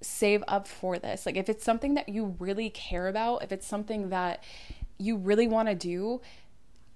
save 0.00 0.42
up 0.48 0.68
for 0.68 0.98
this. 0.98 1.26
Like 1.26 1.36
if 1.36 1.48
it's 1.48 1.64
something 1.64 1.94
that 1.94 2.08
you 2.08 2.36
really 2.38 2.70
care 2.70 3.08
about, 3.08 3.42
if 3.42 3.52
it's 3.52 3.66
something 3.66 4.10
that 4.10 4.42
you 4.98 5.16
really 5.16 5.46
want 5.46 5.68
to 5.68 5.74
do, 5.74 6.20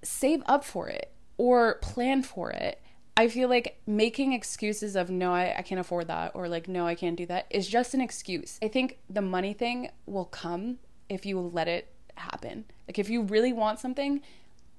save 0.03 0.41
up 0.45 0.63
for 0.63 0.87
it 0.87 1.11
or 1.37 1.75
plan 1.75 2.23
for 2.23 2.51
it 2.51 2.81
I 3.17 3.27
feel 3.27 3.49
like 3.49 3.79
making 3.85 4.33
excuses 4.33 4.95
of 4.95 5.09
no, 5.09 5.33
I, 5.33 5.55
I 5.57 5.61
can't 5.61 5.81
afford 5.81 6.07
that 6.07 6.31
or 6.33 6.47
like 6.47 6.67
no, 6.67 6.87
I 6.87 6.95
can't 6.95 7.17
do 7.17 7.25
that 7.27 7.45
is 7.49 7.67
just 7.67 7.93
an 7.93 8.01
excuse. 8.01 8.57
I 8.61 8.67
think 8.67 8.99
the 9.09 9.21
money 9.21 9.53
thing 9.53 9.89
will 10.05 10.25
come 10.25 10.79
if 11.09 11.25
you 11.25 11.39
let 11.39 11.67
it 11.67 11.93
happen. 12.15 12.65
Like 12.87 12.99
if 12.99 13.09
you 13.09 13.21
really 13.23 13.53
want 13.53 13.79
something, 13.79 14.21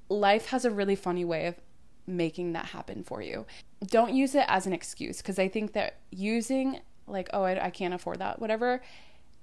life 0.09 0.47
has 0.47 0.65
a 0.65 0.71
really 0.71 0.97
funny 0.97 1.25
way 1.25 1.47
of 1.47 1.57
making 2.07 2.53
that 2.53 2.67
happen 2.67 3.05
for 3.05 3.23
you. 3.23 3.47
Don't 3.87 4.15
use 4.15 4.35
it 4.35 4.47
as 4.49 4.67
an 4.67 4.73
excuse 4.73 5.19
because 5.19 5.39
I 5.39 5.49
think 5.49 5.73
that 5.75 5.99
using 6.11 6.81
like 7.07 7.29
oh 7.33 7.43
I, 7.43 7.67
I 7.67 7.71
can't 7.71 7.95
afford 7.95 8.19
that 8.21 8.41
whatever 8.41 8.83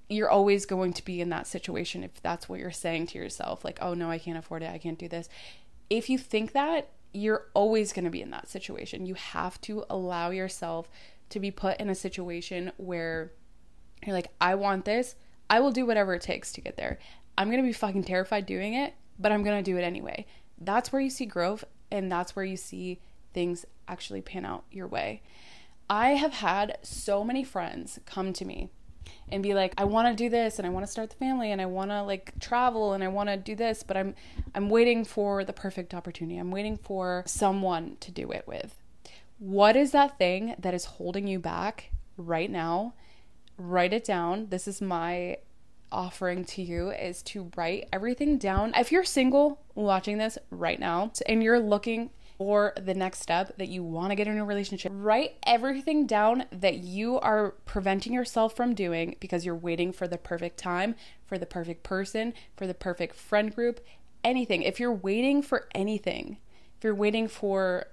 you're 0.08 0.30
always 0.30 0.66
going 0.66 0.94
to 0.94 1.06
be 1.06 1.22
in 1.22 1.30
that 1.30 1.46
situation 1.46 2.04
if 2.04 2.22
that's 2.22 2.50
what 2.50 2.60
you're 2.60 2.72
saying 2.72 3.08
to 3.08 3.18
yourself 3.18 3.64
like 3.64 3.78
oh 3.82 3.94
no 3.94 4.10
I 4.10 4.18
can't 4.18 4.38
afford 4.38 4.64
it 4.64 4.72
I 4.72 4.78
can't 4.78 4.98
do 4.98 5.08
this 5.08 5.30
if 5.90 6.10
you 6.10 6.18
think 6.18 6.54
that 6.54 6.90
you're 7.14 7.48
always 7.54 7.94
going 7.94 8.06
to 8.06 8.12
be 8.12 8.22
in 8.22 8.32
that 8.32 8.48
situation. 8.48 9.06
You 9.06 9.16
have 9.16 9.60
to 9.62 9.84
allow 9.90 10.30
yourself 10.30 10.90
to 11.30 11.40
be 11.40 11.52
put 11.52 11.80
in 11.80 11.90
a 11.90 11.96
situation 11.96 12.72
where 12.78 13.32
you're 14.06 14.16
like 14.16 14.32
I 14.40 14.56
want 14.56 14.86
this. 14.86 15.16
I 15.50 15.60
will 15.60 15.72
do 15.72 15.86
whatever 15.86 16.14
it 16.14 16.22
takes 16.22 16.52
to 16.54 16.62
get 16.62 16.78
there. 16.78 17.00
I'm 17.38 17.50
going 17.50 17.62
to 17.62 17.68
be 17.68 17.74
fucking 17.74 18.04
terrified 18.04 18.46
doing 18.46 18.74
it 18.74 18.94
but 19.20 19.32
I'm 19.32 19.44
going 19.44 19.62
to 19.62 19.72
do 19.72 19.78
it 19.78 19.84
anyway. 19.84 20.26
That's 20.60 20.92
where 20.92 21.02
you 21.02 21.10
see 21.10 21.26
growth 21.26 21.66
and 21.92 22.12
that's 22.12 22.36
where 22.36 22.46
you 22.46 22.58
see 22.58 23.00
things 23.34 23.66
actually 23.88 24.22
pan 24.22 24.46
out 24.46 24.64
your 24.72 24.88
way. 24.88 25.22
I 25.90 26.12
have 26.12 26.34
had 26.36 26.78
so 26.82 27.24
many 27.24 27.44
friends 27.44 28.00
come 28.06 28.32
to 28.34 28.46
me 28.46 28.70
and 29.30 29.44
be 29.44 29.54
like 29.54 29.74
I 29.78 29.86
want 29.86 30.08
to 30.08 30.24
do 30.24 30.30
this 30.30 30.60
and 30.60 30.66
I 30.66 30.70
want 30.70 30.86
to 30.86 30.92
start 30.92 31.10
the 31.10 31.16
family 31.16 31.52
and 31.52 31.62
I 31.62 31.66
want 31.66 31.92
to 31.92 32.04
like 32.04 32.34
travel 32.40 32.94
and 32.94 33.04
I 33.04 33.08
want 33.08 33.30
to 33.30 33.38
do 33.38 33.56
this 33.56 33.84
but 33.84 33.98
I'm 33.98 34.16
I'm 34.56 34.70
waiting 34.70 35.06
for 35.06 35.44
the 35.44 35.54
perfect 35.54 35.94
opportunity. 35.94 36.38
I'm 36.38 36.52
waiting 36.52 36.78
for 36.78 37.24
someone 37.26 37.98
to 38.02 38.12
do 38.12 38.32
it 38.32 38.46
with. 38.48 38.76
What 39.38 39.76
is 39.76 39.92
that 39.92 40.18
thing 40.18 40.56
that 40.60 40.74
is 40.74 40.86
holding 40.86 41.28
you 41.28 41.40
back 41.40 41.92
right 42.18 42.50
now? 42.50 42.94
Write 43.58 43.94
it 43.94 44.04
down. 44.04 44.48
This 44.50 44.68
is 44.68 44.82
my 44.82 45.38
offering 45.92 46.46
to 46.46 46.62
you 46.62 46.92
is 46.92 47.24
to 47.24 47.52
write 47.56 47.88
everything 47.92 48.38
down. 48.38 48.74
If 48.76 48.92
you're 48.92 49.04
single 49.04 49.62
watching 49.76 50.18
this 50.18 50.38
right 50.52 50.80
now 50.80 51.12
and 51.26 51.44
you're 51.44 51.60
looking 51.60 52.12
or 52.40 52.74
the 52.82 52.94
next 52.94 53.22
step 53.22 53.56
that 53.58 53.68
you 53.68 53.84
want 53.84 54.12
to 54.12 54.16
get 54.16 54.26
in 54.26 54.38
a 54.38 54.46
relationship, 54.46 54.92
write 54.96 55.36
everything 55.46 56.08
down 56.08 56.46
that 56.52 56.78
you 56.78 57.20
are 57.20 57.52
preventing 57.66 58.14
yourself 58.14 58.56
from 58.56 58.74
doing 58.74 59.18
because 59.20 59.46
you're 59.46 59.54
waiting 59.54 59.92
for 59.92 60.08
the 60.08 60.18
perfect 60.18 60.58
time, 60.58 60.96
for 61.28 61.38
the 61.38 61.46
perfect 61.46 61.84
person, 61.84 62.34
for 62.56 62.66
the 62.66 62.74
perfect 62.74 63.14
friend 63.14 63.54
group, 63.54 63.82
anything. 64.24 64.64
If 64.64 64.80
you're 64.80 64.94
waiting 64.94 65.42
for 65.42 65.68
anything, 65.76 66.38
if 66.78 66.84
you're 66.86 66.96
waiting 66.96 67.28
for 67.28 67.88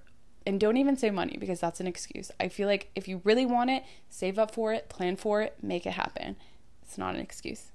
and 0.46 0.60
don't 0.60 0.76
even 0.76 0.96
say 0.96 1.10
money 1.10 1.36
because 1.40 1.58
that's 1.58 1.80
an 1.80 1.88
excuse. 1.88 2.30
I 2.38 2.48
feel 2.48 2.68
like 2.68 2.88
if 2.94 3.08
you 3.08 3.20
really 3.24 3.44
want 3.44 3.70
it, 3.70 3.82
save 4.08 4.38
up 4.38 4.52
for 4.52 4.72
it, 4.72 4.88
plan 4.88 5.16
for 5.16 5.42
it, 5.42 5.56
make 5.60 5.86
it 5.86 5.94
happen. 5.94 6.36
It's 6.82 6.96
not 6.96 7.16
an 7.16 7.20
excuse. 7.20 7.72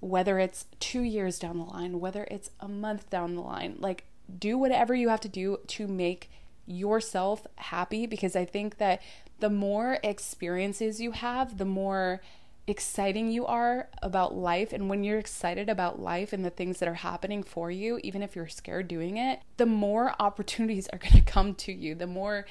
Whether 0.00 0.40
it's 0.40 0.66
two 0.80 1.02
years 1.02 1.38
down 1.38 1.58
the 1.58 1.64
line, 1.64 2.00
whether 2.00 2.26
it's 2.32 2.50
a 2.58 2.66
month 2.66 3.08
down 3.10 3.36
the 3.36 3.42
line, 3.42 3.76
like 3.78 4.06
do 4.38 4.58
whatever 4.58 4.94
you 4.94 5.08
have 5.08 5.20
to 5.20 5.28
do 5.28 5.58
to 5.66 5.86
make 5.86 6.30
yourself 6.66 7.46
happy 7.56 8.06
because 8.06 8.34
I 8.34 8.44
think 8.44 8.78
that 8.78 9.00
the 9.38 9.50
more 9.50 9.98
experiences 10.02 11.00
you 11.00 11.12
have, 11.12 11.58
the 11.58 11.64
more 11.64 12.20
exciting 12.66 13.30
you 13.30 13.46
are 13.46 13.88
about 14.02 14.34
life. 14.34 14.72
And 14.72 14.88
when 14.88 15.04
you're 15.04 15.18
excited 15.18 15.68
about 15.68 16.00
life 16.00 16.32
and 16.32 16.44
the 16.44 16.50
things 16.50 16.78
that 16.78 16.88
are 16.88 16.94
happening 16.94 17.42
for 17.42 17.70
you, 17.70 18.00
even 18.02 18.22
if 18.22 18.34
you're 18.34 18.48
scared 18.48 18.88
doing 18.88 19.16
it, 19.16 19.40
the 19.56 19.66
more 19.66 20.14
opportunities 20.20 20.88
are 20.88 20.98
going 20.98 21.12
to 21.12 21.20
come 21.20 21.54
to 21.54 21.72
you, 21.72 21.94
the 21.94 22.06
more 22.06 22.46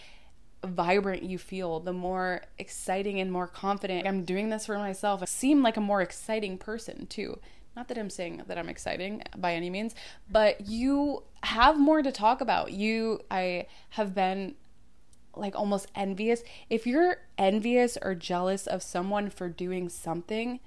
vibrant 0.63 1.23
you 1.23 1.37
feel, 1.37 1.79
the 1.79 1.93
more 1.93 2.43
exciting 2.57 3.19
and 3.19 3.31
more 3.31 3.47
confident. 3.47 4.07
I'm 4.07 4.23
doing 4.23 4.49
this 4.49 4.65
for 4.65 4.77
myself. 4.77 5.21
I 5.21 5.25
seem 5.25 5.61
like 5.61 5.77
a 5.77 5.81
more 5.81 6.01
exciting 6.01 6.57
person 6.57 7.07
too. 7.07 7.39
Not 7.75 7.87
that 7.89 7.97
I'm 7.97 8.09
saying 8.09 8.43
that 8.47 8.57
I'm 8.57 8.69
exciting 8.69 9.21
by 9.37 9.53
any 9.53 9.69
means, 9.69 9.95
but 10.29 10.61
you 10.61 11.23
have 11.43 11.77
more 11.77 12.01
to 12.01 12.11
talk 12.11 12.41
about. 12.41 12.71
You, 12.71 13.21
I 13.29 13.67
have 13.91 14.15
been 14.15 14.55
like 15.35 15.55
almost 15.55 15.91
envious. 15.93 16.43
If 16.69 16.87
you're 16.87 17.17
envious 17.37 17.97
or 18.01 18.15
jealous 18.15 18.67
of 18.67 18.81
someone 18.81 19.29
for 19.29 19.49
doing 19.49 19.89
something, 19.89 20.59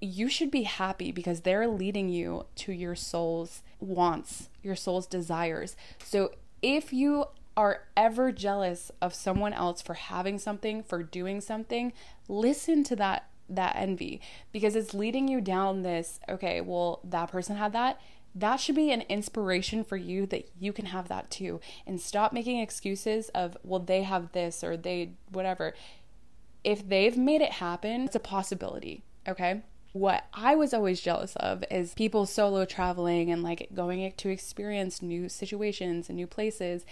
you 0.00 0.28
should 0.28 0.50
be 0.50 0.62
happy 0.64 1.10
because 1.10 1.40
they're 1.40 1.66
leading 1.66 2.08
you 2.08 2.46
to 2.56 2.72
your 2.72 2.94
soul's 2.94 3.62
wants, 3.80 4.48
your 4.62 4.76
soul's 4.76 5.06
desires. 5.06 5.76
So 6.04 6.32
if 6.62 6.92
you 6.92 7.26
are 7.56 7.82
ever 7.96 8.32
jealous 8.32 8.90
of 9.00 9.14
someone 9.14 9.52
else 9.52 9.80
for 9.80 9.94
having 9.94 10.38
something, 10.38 10.82
for 10.82 11.02
doing 11.02 11.40
something, 11.40 11.92
listen 12.28 12.84
to 12.84 12.96
that 12.96 13.28
that 13.48 13.76
envy. 13.76 14.20
Because 14.52 14.76
it's 14.76 14.94
leading 14.94 15.28
you 15.28 15.40
down 15.40 15.82
this 15.82 16.20
okay 16.28 16.60
well 16.60 17.00
that 17.04 17.30
person 17.30 17.56
had 17.56 17.72
that. 17.72 18.00
That 18.36 18.56
should 18.56 18.74
be 18.74 18.90
an 18.90 19.02
inspiration 19.02 19.84
for 19.84 19.96
you 19.96 20.26
that 20.26 20.50
you 20.58 20.72
can 20.72 20.86
have 20.86 21.08
that 21.08 21.30
too. 21.30 21.60
And 21.86 22.00
stop 22.00 22.32
making 22.32 22.58
excuses 22.58 23.28
of 23.30 23.56
well 23.62 23.80
they 23.80 24.02
have 24.02 24.32
this 24.32 24.64
or 24.64 24.76
they 24.76 25.12
whatever. 25.30 25.74
If 26.62 26.88
they've 26.88 27.16
made 27.16 27.42
it 27.42 27.52
happen 27.52 28.02
it's 28.02 28.16
a 28.16 28.20
possibility 28.20 29.02
okay? 29.28 29.62
What 29.92 30.26
I 30.34 30.56
was 30.56 30.74
always 30.74 31.00
jealous 31.00 31.36
of 31.36 31.64
is 31.70 31.94
people 31.94 32.26
solo 32.26 32.64
traveling 32.64 33.30
and 33.30 33.42
like 33.42 33.68
going 33.74 34.12
to 34.16 34.28
experience 34.28 35.02
new 35.02 35.28
situations 35.28 36.08
and 36.08 36.16
new 36.16 36.26
places. 36.26 36.84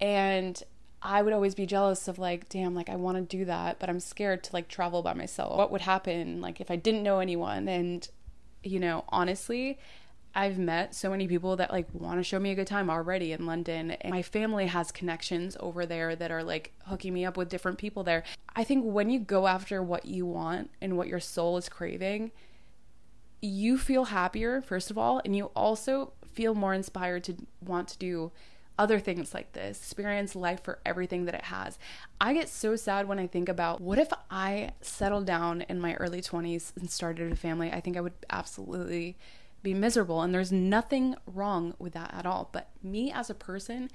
And 0.00 0.62
I 1.04 1.20
would 1.20 1.34
always 1.34 1.54
be 1.54 1.66
jealous 1.66 2.08
of 2.08 2.18
like, 2.18 2.48
damn, 2.48 2.74
like 2.74 2.88
I 2.88 2.96
want 2.96 3.18
to 3.18 3.36
do 3.36 3.44
that, 3.44 3.78
but 3.78 3.90
I'm 3.90 4.00
scared 4.00 4.42
to 4.44 4.52
like 4.54 4.68
travel 4.68 5.02
by 5.02 5.12
myself. 5.12 5.56
What 5.56 5.70
would 5.70 5.82
happen 5.82 6.40
like 6.40 6.62
if 6.62 6.70
I 6.70 6.76
didn't 6.76 7.02
know 7.02 7.20
anyone? 7.20 7.68
And 7.68 8.08
you 8.62 8.80
know, 8.80 9.04
honestly, 9.10 9.78
I've 10.34 10.58
met 10.58 10.94
so 10.94 11.10
many 11.10 11.28
people 11.28 11.56
that 11.56 11.70
like 11.70 11.86
want 11.92 12.18
to 12.18 12.24
show 12.24 12.40
me 12.40 12.50
a 12.50 12.54
good 12.54 12.66
time 12.66 12.88
already 12.88 13.32
in 13.32 13.44
London. 13.44 13.90
And 13.92 14.12
my 14.12 14.22
family 14.22 14.66
has 14.66 14.90
connections 14.90 15.58
over 15.60 15.84
there 15.84 16.16
that 16.16 16.30
are 16.32 16.42
like 16.42 16.72
hooking 16.86 17.12
me 17.12 17.26
up 17.26 17.36
with 17.36 17.50
different 17.50 17.76
people 17.76 18.02
there. 18.02 18.24
I 18.56 18.64
think 18.64 18.84
when 18.84 19.10
you 19.10 19.20
go 19.20 19.46
after 19.46 19.82
what 19.82 20.06
you 20.06 20.24
want 20.24 20.70
and 20.80 20.96
what 20.96 21.08
your 21.08 21.20
soul 21.20 21.58
is 21.58 21.68
craving, 21.68 22.32
you 23.42 23.76
feel 23.76 24.06
happier, 24.06 24.62
first 24.62 24.90
of 24.90 24.96
all, 24.96 25.20
and 25.22 25.36
you 25.36 25.50
also 25.54 26.14
feel 26.32 26.54
more 26.54 26.72
inspired 26.72 27.24
to 27.24 27.36
want 27.60 27.88
to 27.88 27.98
do 27.98 28.32
other 28.78 28.98
things 28.98 29.34
like 29.34 29.52
this, 29.52 29.78
experience 29.78 30.34
life 30.34 30.62
for 30.62 30.78
everything 30.84 31.24
that 31.26 31.34
it 31.34 31.44
has. 31.44 31.78
I 32.20 32.34
get 32.34 32.48
so 32.48 32.76
sad 32.76 33.06
when 33.06 33.18
I 33.18 33.26
think 33.26 33.48
about 33.48 33.80
what 33.80 33.98
if 33.98 34.12
I 34.30 34.72
settled 34.80 35.26
down 35.26 35.62
in 35.62 35.80
my 35.80 35.94
early 35.94 36.20
20s 36.20 36.72
and 36.76 36.90
started 36.90 37.30
a 37.30 37.36
family? 37.36 37.70
I 37.70 37.80
think 37.80 37.96
I 37.96 38.00
would 38.00 38.14
absolutely 38.30 39.16
be 39.62 39.74
miserable. 39.74 40.22
And 40.22 40.34
there's 40.34 40.52
nothing 40.52 41.14
wrong 41.26 41.74
with 41.78 41.92
that 41.94 42.12
at 42.14 42.26
all. 42.26 42.50
But 42.52 42.70
me 42.82 43.12
as 43.12 43.30
a 43.30 43.34
person, 43.34 43.90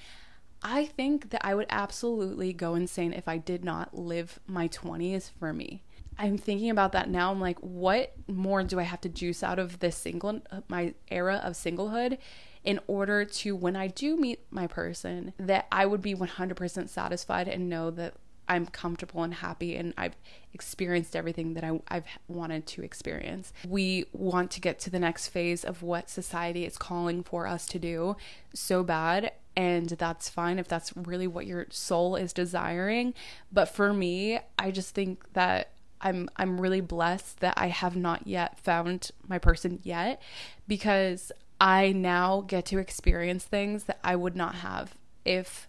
I 0.62 0.86
think 0.86 1.30
that 1.30 1.46
I 1.46 1.56
would 1.56 1.68
absolutely 1.70 2.54
go 2.54 2.76
insane 2.76 3.14
if 3.14 3.28
I 3.28 3.38
did 3.38 3.64
not 3.64 3.98
live 3.98 4.40
my 4.48 4.68
20s 4.68 5.32
for 5.40 5.54
me. 5.54 5.84
I'm 6.18 6.38
thinking 6.38 6.70
about 6.70 6.92
that 6.92 7.10
now. 7.10 7.32
I'm 7.32 7.40
like, 7.40 7.60
what 7.60 8.14
more 8.28 8.62
do 8.64 8.78
I 8.78 8.84
have 8.84 9.00
to 9.02 9.10
juice 9.10 9.42
out 9.42 9.58
of 9.58 9.80
this 9.80 9.96
single, 9.96 10.42
my 10.68 10.94
era 11.10 11.40
of 11.44 11.54
singlehood? 11.54 12.18
In 12.64 12.80
order 12.88 13.24
to 13.24 13.56
when 13.56 13.76
I 13.76 13.88
do 13.88 14.18
meet 14.18 14.40
my 14.52 14.68
person 14.68 15.34
that 15.38 15.68
I 15.72 15.86
would 15.86 16.02
be 16.02 16.14
100% 16.14 16.90
satisfied 16.90 17.48
and 17.48 17.70
know 17.70 17.90
that 17.92 18.16
I'm 18.50 18.66
comfortable 18.66 19.22
and 19.24 19.36
happy 19.36 19.76
and 19.76 19.94
I've 19.96 20.16
experienced 20.54 21.16
everything 21.16 21.54
that 21.54 21.64
I, 21.64 21.80
have 21.94 22.06
wanted 22.28 22.66
to 22.68 22.82
experience. 22.82 23.54
We 23.66 24.06
want 24.12 24.50
to 24.52 24.62
get 24.62 24.80
to 24.80 24.90
the 24.90 25.00
next 25.00 25.28
phase 25.28 25.64
of 25.64 25.84
what 25.84 26.10
society 26.10 26.66
is 26.66 26.78
calling 26.78 27.24
for 27.24 27.46
us 27.46 27.68
to 27.68 27.80
do 27.80 28.18
so 28.54 28.84
bad. 28.84 29.32
And 29.56 29.90
that's 29.90 30.30
fine 30.30 30.58
if 30.58 30.68
that's 30.68 30.96
really 30.98 31.28
what 31.28 31.46
your 31.46 31.68
soul 31.70 32.16
is 32.16 32.34
desiring. 32.34 33.14
But 33.52 33.70
for 33.70 33.94
me, 33.94 34.40
I 34.58 34.72
just 34.72 34.96
think 34.96 35.34
that 35.34 35.74
I'm 36.02 36.30
I'm 36.38 36.62
really 36.62 36.82
blessed 36.82 37.42
that 37.42 37.56
I 37.58 37.68
have 37.68 37.96
not 37.96 38.26
yet 38.26 38.58
found 38.58 39.12
my 39.28 39.38
person 39.38 39.80
yet 39.84 40.22
because 40.66 41.32
I 41.60 41.92
now 41.92 42.42
get 42.42 42.66
to 42.68 42.78
experience 42.78 43.44
things 43.44 43.86
that 43.86 44.00
I 44.04 44.16
would 44.16 44.36
not 44.36 44.56
have 44.56 44.96
if 45.26 45.68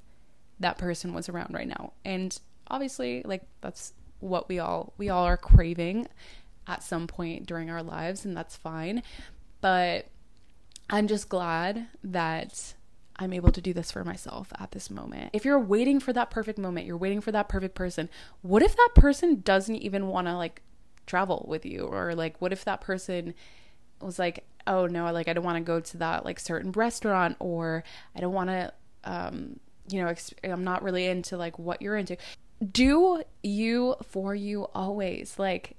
that 0.60 0.78
person 0.78 1.14
was 1.14 1.28
around 1.28 1.54
right 1.54 1.66
now. 1.66 1.92
And 2.04 2.38
obviously, 2.68 3.22
like 3.24 3.42
that's 3.60 3.94
what 4.20 4.48
we 4.48 4.58
all 4.58 4.92
we 4.98 5.08
all 5.08 5.24
are 5.24 5.36
craving 5.36 6.06
at 6.66 6.82
some 6.82 7.06
point 7.06 7.46
during 7.46 7.70
our 7.70 7.82
lives 7.82 8.24
and 8.24 8.36
that's 8.36 8.56
fine. 8.56 9.02
But 9.60 10.06
I'm 10.88 11.08
just 11.08 11.28
glad 11.28 11.88
that 12.04 12.74
I'm 13.16 13.32
able 13.32 13.52
to 13.52 13.60
do 13.60 13.72
this 13.72 13.90
for 13.90 14.04
myself 14.04 14.52
at 14.58 14.70
this 14.72 14.90
moment. 14.90 15.30
If 15.32 15.44
you're 15.44 15.58
waiting 15.58 16.00
for 16.00 16.12
that 16.12 16.30
perfect 16.30 16.58
moment, 16.58 16.86
you're 16.86 16.96
waiting 16.96 17.20
for 17.20 17.32
that 17.32 17.48
perfect 17.48 17.74
person, 17.74 18.08
what 18.42 18.62
if 18.62 18.76
that 18.76 18.90
person 18.94 19.40
doesn't 19.40 19.76
even 19.76 20.06
want 20.08 20.26
to 20.26 20.36
like 20.36 20.62
travel 21.06 21.44
with 21.48 21.66
you 21.66 21.82
or 21.82 22.14
like 22.14 22.40
what 22.40 22.52
if 22.52 22.64
that 22.64 22.80
person 22.80 23.34
was 24.00 24.18
like 24.18 24.44
oh 24.66 24.86
no 24.86 25.10
like 25.12 25.28
i 25.28 25.32
don't 25.32 25.44
want 25.44 25.56
to 25.56 25.62
go 25.62 25.80
to 25.80 25.96
that 25.98 26.24
like 26.24 26.38
certain 26.38 26.72
restaurant 26.72 27.36
or 27.38 27.82
i 28.14 28.20
don't 28.20 28.32
want 28.32 28.50
to 28.50 28.72
um 29.04 29.58
you 29.88 30.02
know 30.02 30.14
i'm 30.44 30.64
not 30.64 30.82
really 30.82 31.06
into 31.06 31.36
like 31.36 31.58
what 31.58 31.80
you're 31.82 31.96
into 31.96 32.16
do 32.72 33.22
you 33.42 33.94
for 34.06 34.34
you 34.34 34.66
always 34.74 35.38
like 35.38 35.76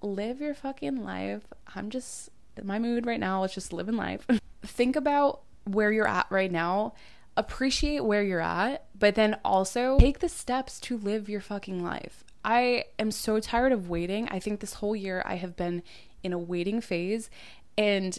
live 0.00 0.40
your 0.40 0.54
fucking 0.54 1.04
life 1.04 1.42
i'm 1.74 1.90
just 1.90 2.30
my 2.62 2.78
mood 2.78 3.06
right 3.06 3.20
now 3.20 3.44
is 3.44 3.54
just 3.54 3.72
living 3.72 3.96
life. 3.96 4.26
Think 4.62 4.96
about 4.96 5.42
where 5.64 5.92
you're 5.92 6.08
at 6.08 6.26
right 6.30 6.50
now. 6.50 6.94
Appreciate 7.36 8.04
where 8.04 8.22
you're 8.22 8.40
at, 8.40 8.86
but 8.98 9.14
then 9.14 9.38
also 9.44 9.98
take 9.98 10.18
the 10.18 10.28
steps 10.28 10.78
to 10.80 10.98
live 10.98 11.28
your 11.28 11.40
fucking 11.40 11.82
life. 11.82 12.24
I 12.44 12.86
am 12.98 13.10
so 13.10 13.40
tired 13.40 13.72
of 13.72 13.88
waiting. 13.88 14.28
I 14.30 14.38
think 14.38 14.60
this 14.60 14.74
whole 14.74 14.94
year 14.94 15.22
I 15.24 15.36
have 15.36 15.56
been 15.56 15.82
in 16.22 16.32
a 16.32 16.38
waiting 16.38 16.80
phase 16.80 17.30
and 17.76 18.18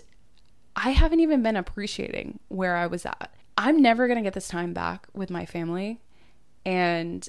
I 0.75 0.91
haven't 0.91 1.19
even 1.19 1.43
been 1.43 1.55
appreciating 1.55 2.39
where 2.47 2.75
I 2.75 2.87
was 2.87 3.05
at. 3.05 3.33
I'm 3.57 3.81
never 3.81 4.07
going 4.07 4.17
to 4.17 4.23
get 4.23 4.33
this 4.33 4.47
time 4.47 4.73
back 4.73 5.07
with 5.13 5.29
my 5.29 5.45
family. 5.45 6.01
And 6.65 7.27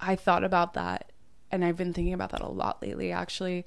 I 0.00 0.16
thought 0.16 0.44
about 0.44 0.74
that 0.74 1.12
and 1.50 1.64
I've 1.64 1.76
been 1.76 1.92
thinking 1.92 2.14
about 2.14 2.30
that 2.30 2.40
a 2.40 2.48
lot 2.48 2.82
lately 2.82 3.12
actually 3.12 3.66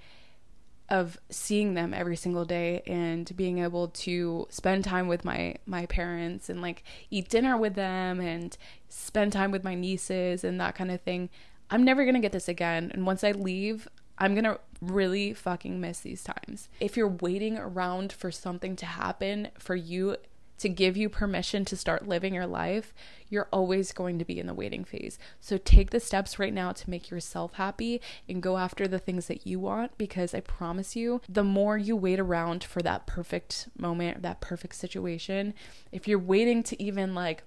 of 0.90 1.18
seeing 1.30 1.74
them 1.74 1.94
every 1.94 2.16
single 2.16 2.46
day 2.46 2.84
and 2.86 3.36
being 3.36 3.60
able 3.60 3.88
to 3.88 4.48
spend 4.50 4.84
time 4.84 5.08
with 5.08 5.26
my 5.26 5.56
my 5.66 5.86
parents 5.88 6.50
and 6.50 6.62
like 6.62 6.84
eat 7.10 7.30
dinner 7.30 7.58
with 7.58 7.74
them 7.76 8.20
and 8.20 8.58
spend 8.90 9.32
time 9.34 9.52
with 9.52 9.64
my 9.64 9.74
nieces 9.74 10.44
and 10.44 10.60
that 10.60 10.76
kind 10.76 10.92
of 10.92 11.02
thing. 11.02 11.30
I'm 11.72 11.84
never 11.84 12.04
going 12.04 12.16
to 12.16 12.22
get 12.22 12.34
this 12.34 12.48
again 12.48 12.92
and 12.94 13.06
once 13.06 13.24
I 13.24 13.32
leave, 13.32 13.88
I'm 14.18 14.34
going 14.34 14.46
to 14.46 14.60
really 14.82 15.34
fucking 15.34 15.80
miss 15.80 16.00
these 16.00 16.24
times. 16.24 16.70
If 16.80 16.96
you're 16.96 17.08
waiting 17.08 17.58
around 17.58 18.14
for 18.14 18.32
something 18.32 18.76
to 18.78 18.86
happen 18.86 19.50
for 19.58 19.76
you 19.76 20.18
to 20.58 20.70
give 20.70 20.96
you 20.96 21.10
permission 21.10 21.66
to 21.66 21.76
start 21.76 22.08
living 22.08 22.34
your 22.34 22.48
life, 22.48 22.94
you're 23.30 23.50
always 23.52 23.92
going 23.92 24.20
to 24.20 24.26
be 24.26 24.40
in 24.40 24.48
the 24.48 24.54
waiting 24.54 24.86
phase. 24.86 25.20
So 25.40 25.58
take 25.58 25.90
the 25.90 26.00
steps 26.00 26.40
right 26.40 26.54
now 26.54 26.72
to 26.72 26.90
make 26.90 27.10
yourself 27.10 27.54
happy 27.54 28.02
and 28.30 28.42
go 28.42 28.58
after 28.58 28.88
the 28.88 29.00
things 29.00 29.28
that 29.28 29.46
you 29.46 29.60
want 29.60 29.98
because 29.98 30.34
I 30.34 30.40
promise 30.40 30.96
you, 30.96 31.22
the 31.28 31.44
more 31.44 31.78
you 31.78 31.96
wait 31.96 32.20
around 32.20 32.64
for 32.64 32.82
that 32.84 33.06
perfect 33.06 33.68
moment, 33.78 34.22
that 34.22 34.42
perfect 34.42 34.76
situation, 34.76 35.54
if 35.92 36.08
you're 36.08 36.20
waiting 36.20 36.64
to 36.64 36.82
even 36.82 37.14
like 37.14 37.44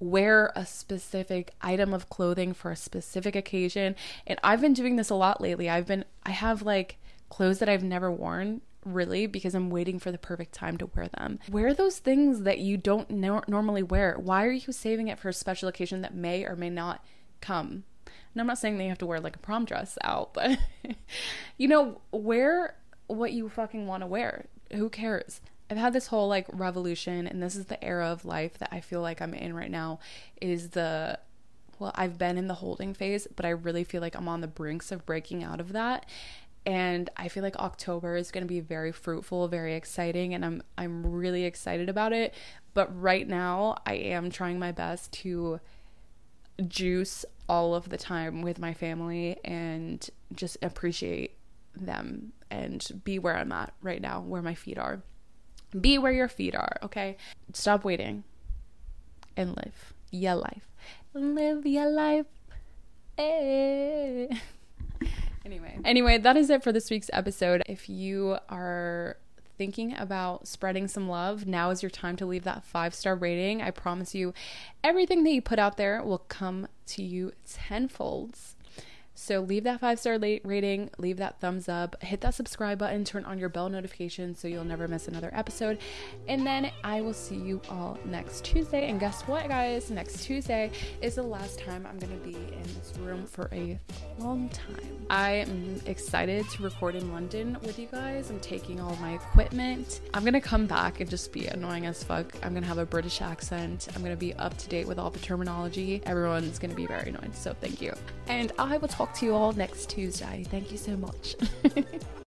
wear 0.00 0.52
a 0.54 0.66
specific 0.66 1.52
item 1.60 1.94
of 1.94 2.08
clothing 2.08 2.52
for 2.52 2.70
a 2.70 2.76
specific 2.76 3.34
occasion, 3.36 3.96
and 4.26 4.38
I've 4.42 4.60
been 4.60 4.72
doing 4.72 4.96
this 4.96 5.10
a 5.10 5.14
lot 5.14 5.40
lately. 5.40 5.68
I've 5.68 5.86
been 5.86 6.04
I 6.24 6.30
have 6.30 6.62
like 6.62 6.98
clothes 7.28 7.58
that 7.58 7.68
I've 7.68 7.82
never 7.82 8.10
worn 8.10 8.60
really 8.84 9.26
because 9.26 9.54
I'm 9.54 9.70
waiting 9.70 9.98
for 9.98 10.12
the 10.12 10.18
perfect 10.18 10.52
time 10.52 10.76
to 10.78 10.86
wear 10.94 11.08
them. 11.08 11.38
Wear 11.50 11.74
those 11.74 11.98
things 11.98 12.42
that 12.42 12.58
you 12.58 12.76
don't 12.76 13.10
no- 13.10 13.42
normally 13.48 13.82
wear. 13.82 14.16
Why 14.18 14.44
are 14.44 14.52
you 14.52 14.72
saving 14.72 15.08
it 15.08 15.18
for 15.18 15.30
a 15.30 15.32
special 15.32 15.68
occasion 15.68 16.02
that 16.02 16.14
may 16.14 16.44
or 16.44 16.56
may 16.56 16.70
not 16.70 17.04
come? 17.40 17.84
And 18.06 18.40
I'm 18.40 18.46
not 18.46 18.58
saying 18.58 18.78
that 18.78 18.84
you 18.84 18.88
have 18.90 18.98
to 18.98 19.06
wear 19.06 19.20
like 19.20 19.36
a 19.36 19.40
prom 19.40 19.64
dress 19.64 19.96
out, 20.02 20.34
but 20.34 20.58
you 21.56 21.68
know, 21.68 22.00
wear 22.10 22.76
what 23.06 23.32
you 23.32 23.48
fucking 23.48 23.86
want 23.86 24.02
to 24.02 24.06
wear. 24.06 24.46
Who 24.72 24.90
cares? 24.90 25.40
I've 25.70 25.78
had 25.78 25.92
this 25.92 26.08
whole 26.08 26.28
like 26.28 26.46
revolution, 26.52 27.26
and 27.26 27.42
this 27.42 27.56
is 27.56 27.66
the 27.66 27.82
era 27.82 28.08
of 28.08 28.24
life 28.24 28.58
that 28.58 28.68
I 28.72 28.80
feel 28.80 29.00
like 29.00 29.22
I'm 29.22 29.34
in 29.34 29.54
right 29.54 29.70
now. 29.70 29.98
Is 30.40 30.70
the 30.70 31.18
well, 31.78 31.92
I've 31.94 32.18
been 32.18 32.38
in 32.38 32.46
the 32.46 32.54
holding 32.54 32.94
phase, 32.94 33.26
but 33.34 33.44
I 33.44 33.50
really 33.50 33.82
feel 33.82 34.00
like 34.00 34.14
I'm 34.14 34.28
on 34.28 34.40
the 34.40 34.46
brinks 34.46 34.92
of 34.92 35.04
breaking 35.04 35.42
out 35.42 35.60
of 35.60 35.72
that 35.72 36.06
and 36.66 37.10
I 37.16 37.28
feel 37.28 37.42
like 37.42 37.56
October 37.56 38.16
is 38.16 38.30
going 38.30 38.42
to 38.42 38.48
be 38.48 38.60
very 38.60 38.92
fruitful, 38.92 39.48
very 39.48 39.74
exciting 39.74 40.34
and 40.34 40.44
I'm 40.44 40.62
I'm 40.78 41.06
really 41.06 41.44
excited 41.44 41.88
about 41.88 42.12
it. 42.12 42.34
But 42.72 43.00
right 43.00 43.26
now, 43.28 43.76
I 43.86 43.94
am 43.94 44.30
trying 44.30 44.58
my 44.58 44.72
best 44.72 45.12
to 45.12 45.60
juice 46.66 47.24
all 47.48 47.74
of 47.74 47.88
the 47.88 47.98
time 47.98 48.42
with 48.42 48.58
my 48.58 48.72
family 48.72 49.36
and 49.44 50.08
just 50.34 50.56
appreciate 50.62 51.36
them 51.76 52.32
and 52.50 53.02
be 53.04 53.18
where 53.18 53.36
I'm 53.36 53.52
at 53.52 53.74
right 53.82 54.00
now, 54.00 54.20
where 54.20 54.42
my 54.42 54.54
feet 54.54 54.78
are. 54.78 55.02
Be 55.78 55.98
where 55.98 56.12
your 56.12 56.28
feet 56.28 56.54
are, 56.54 56.76
okay? 56.82 57.16
Stop 57.52 57.84
waiting 57.84 58.24
and 59.36 59.56
live 59.56 59.94
your 60.10 60.36
life. 60.36 60.68
Live 61.12 61.66
your 61.66 61.90
life. 61.90 62.26
Hey. 63.16 64.28
Eh. 64.30 64.36
Anyway, 65.44 65.78
anyway, 65.84 66.16
that 66.16 66.38
is 66.38 66.48
it 66.48 66.62
for 66.62 66.72
this 66.72 66.90
week's 66.90 67.10
episode. 67.12 67.62
If 67.66 67.90
you 67.90 68.38
are 68.48 69.18
thinking 69.58 69.94
about 69.96 70.48
spreading 70.48 70.88
some 70.88 71.08
love, 71.08 71.46
now 71.46 71.70
is 71.70 71.82
your 71.82 71.90
time 71.90 72.16
to 72.16 72.26
leave 72.26 72.44
that 72.44 72.64
five 72.64 72.94
star 72.94 73.14
rating. 73.14 73.60
I 73.60 73.70
promise 73.70 74.14
you, 74.14 74.32
everything 74.82 75.22
that 75.24 75.30
you 75.30 75.42
put 75.42 75.58
out 75.58 75.76
there 75.76 76.02
will 76.02 76.18
come 76.18 76.66
to 76.86 77.02
you 77.02 77.32
tenfolds. 77.46 78.53
So 79.14 79.40
leave 79.40 79.64
that 79.64 79.80
five 79.80 79.98
star 79.98 80.18
rating, 80.18 80.90
leave 80.98 81.18
that 81.18 81.40
thumbs 81.40 81.68
up, 81.68 82.02
hit 82.02 82.20
that 82.22 82.34
subscribe 82.34 82.78
button, 82.78 83.04
turn 83.04 83.24
on 83.24 83.38
your 83.38 83.48
bell 83.48 83.68
notification 83.68 84.34
so 84.34 84.48
you'll 84.48 84.64
never 84.64 84.88
miss 84.88 85.08
another 85.08 85.30
episode. 85.32 85.78
And 86.28 86.46
then 86.46 86.70
I 86.82 87.00
will 87.00 87.14
see 87.14 87.36
you 87.36 87.60
all 87.70 87.98
next 88.04 88.44
Tuesday. 88.44 88.88
And 88.88 88.98
guess 88.98 89.22
what, 89.22 89.48
guys? 89.48 89.90
Next 89.90 90.24
Tuesday 90.24 90.72
is 91.00 91.14
the 91.14 91.22
last 91.22 91.58
time 91.58 91.86
I'm 91.88 91.98
going 91.98 92.18
to 92.18 92.24
be 92.24 92.34
in 92.34 92.62
this 92.62 92.92
room 92.98 93.24
for 93.24 93.48
a 93.52 93.78
long 94.18 94.48
time. 94.48 95.06
I 95.10 95.30
am 95.30 95.80
excited 95.86 96.48
to 96.50 96.62
record 96.62 96.94
in 96.94 97.12
London 97.12 97.56
with 97.62 97.78
you 97.78 97.86
guys. 97.86 98.30
I'm 98.30 98.40
taking 98.40 98.80
all 98.80 98.96
my 98.96 99.12
equipment. 99.14 100.00
I'm 100.12 100.22
going 100.22 100.34
to 100.34 100.40
come 100.40 100.66
back 100.66 101.00
and 101.00 101.08
just 101.08 101.32
be 101.32 101.46
annoying 101.46 101.86
as 101.86 102.02
fuck. 102.02 102.34
I'm 102.42 102.50
going 102.50 102.62
to 102.62 102.68
have 102.68 102.78
a 102.78 102.86
British 102.86 103.20
accent. 103.20 103.88
I'm 103.94 104.02
going 104.02 104.14
to 104.14 104.18
be 104.18 104.34
up 104.34 104.56
to 104.58 104.68
date 104.68 104.86
with 104.86 104.98
all 104.98 105.10
the 105.10 105.20
terminology. 105.20 106.02
Everyone's 106.06 106.58
going 106.58 106.70
to 106.70 106.76
be 106.76 106.86
very 106.86 107.10
annoyed. 107.10 107.34
So 107.34 107.54
thank 107.54 107.80
you. 107.80 107.94
And 108.26 108.52
I 108.58 108.76
will 108.78 108.88
talk 108.88 109.03
talk 109.04 109.14
to 109.14 109.26
you 109.26 109.34
all 109.34 109.52
next 109.52 109.90
Tuesday. 109.90 110.46
Thank 110.50 110.72
you 110.72 110.78
so 110.78 110.96
much. 110.96 111.36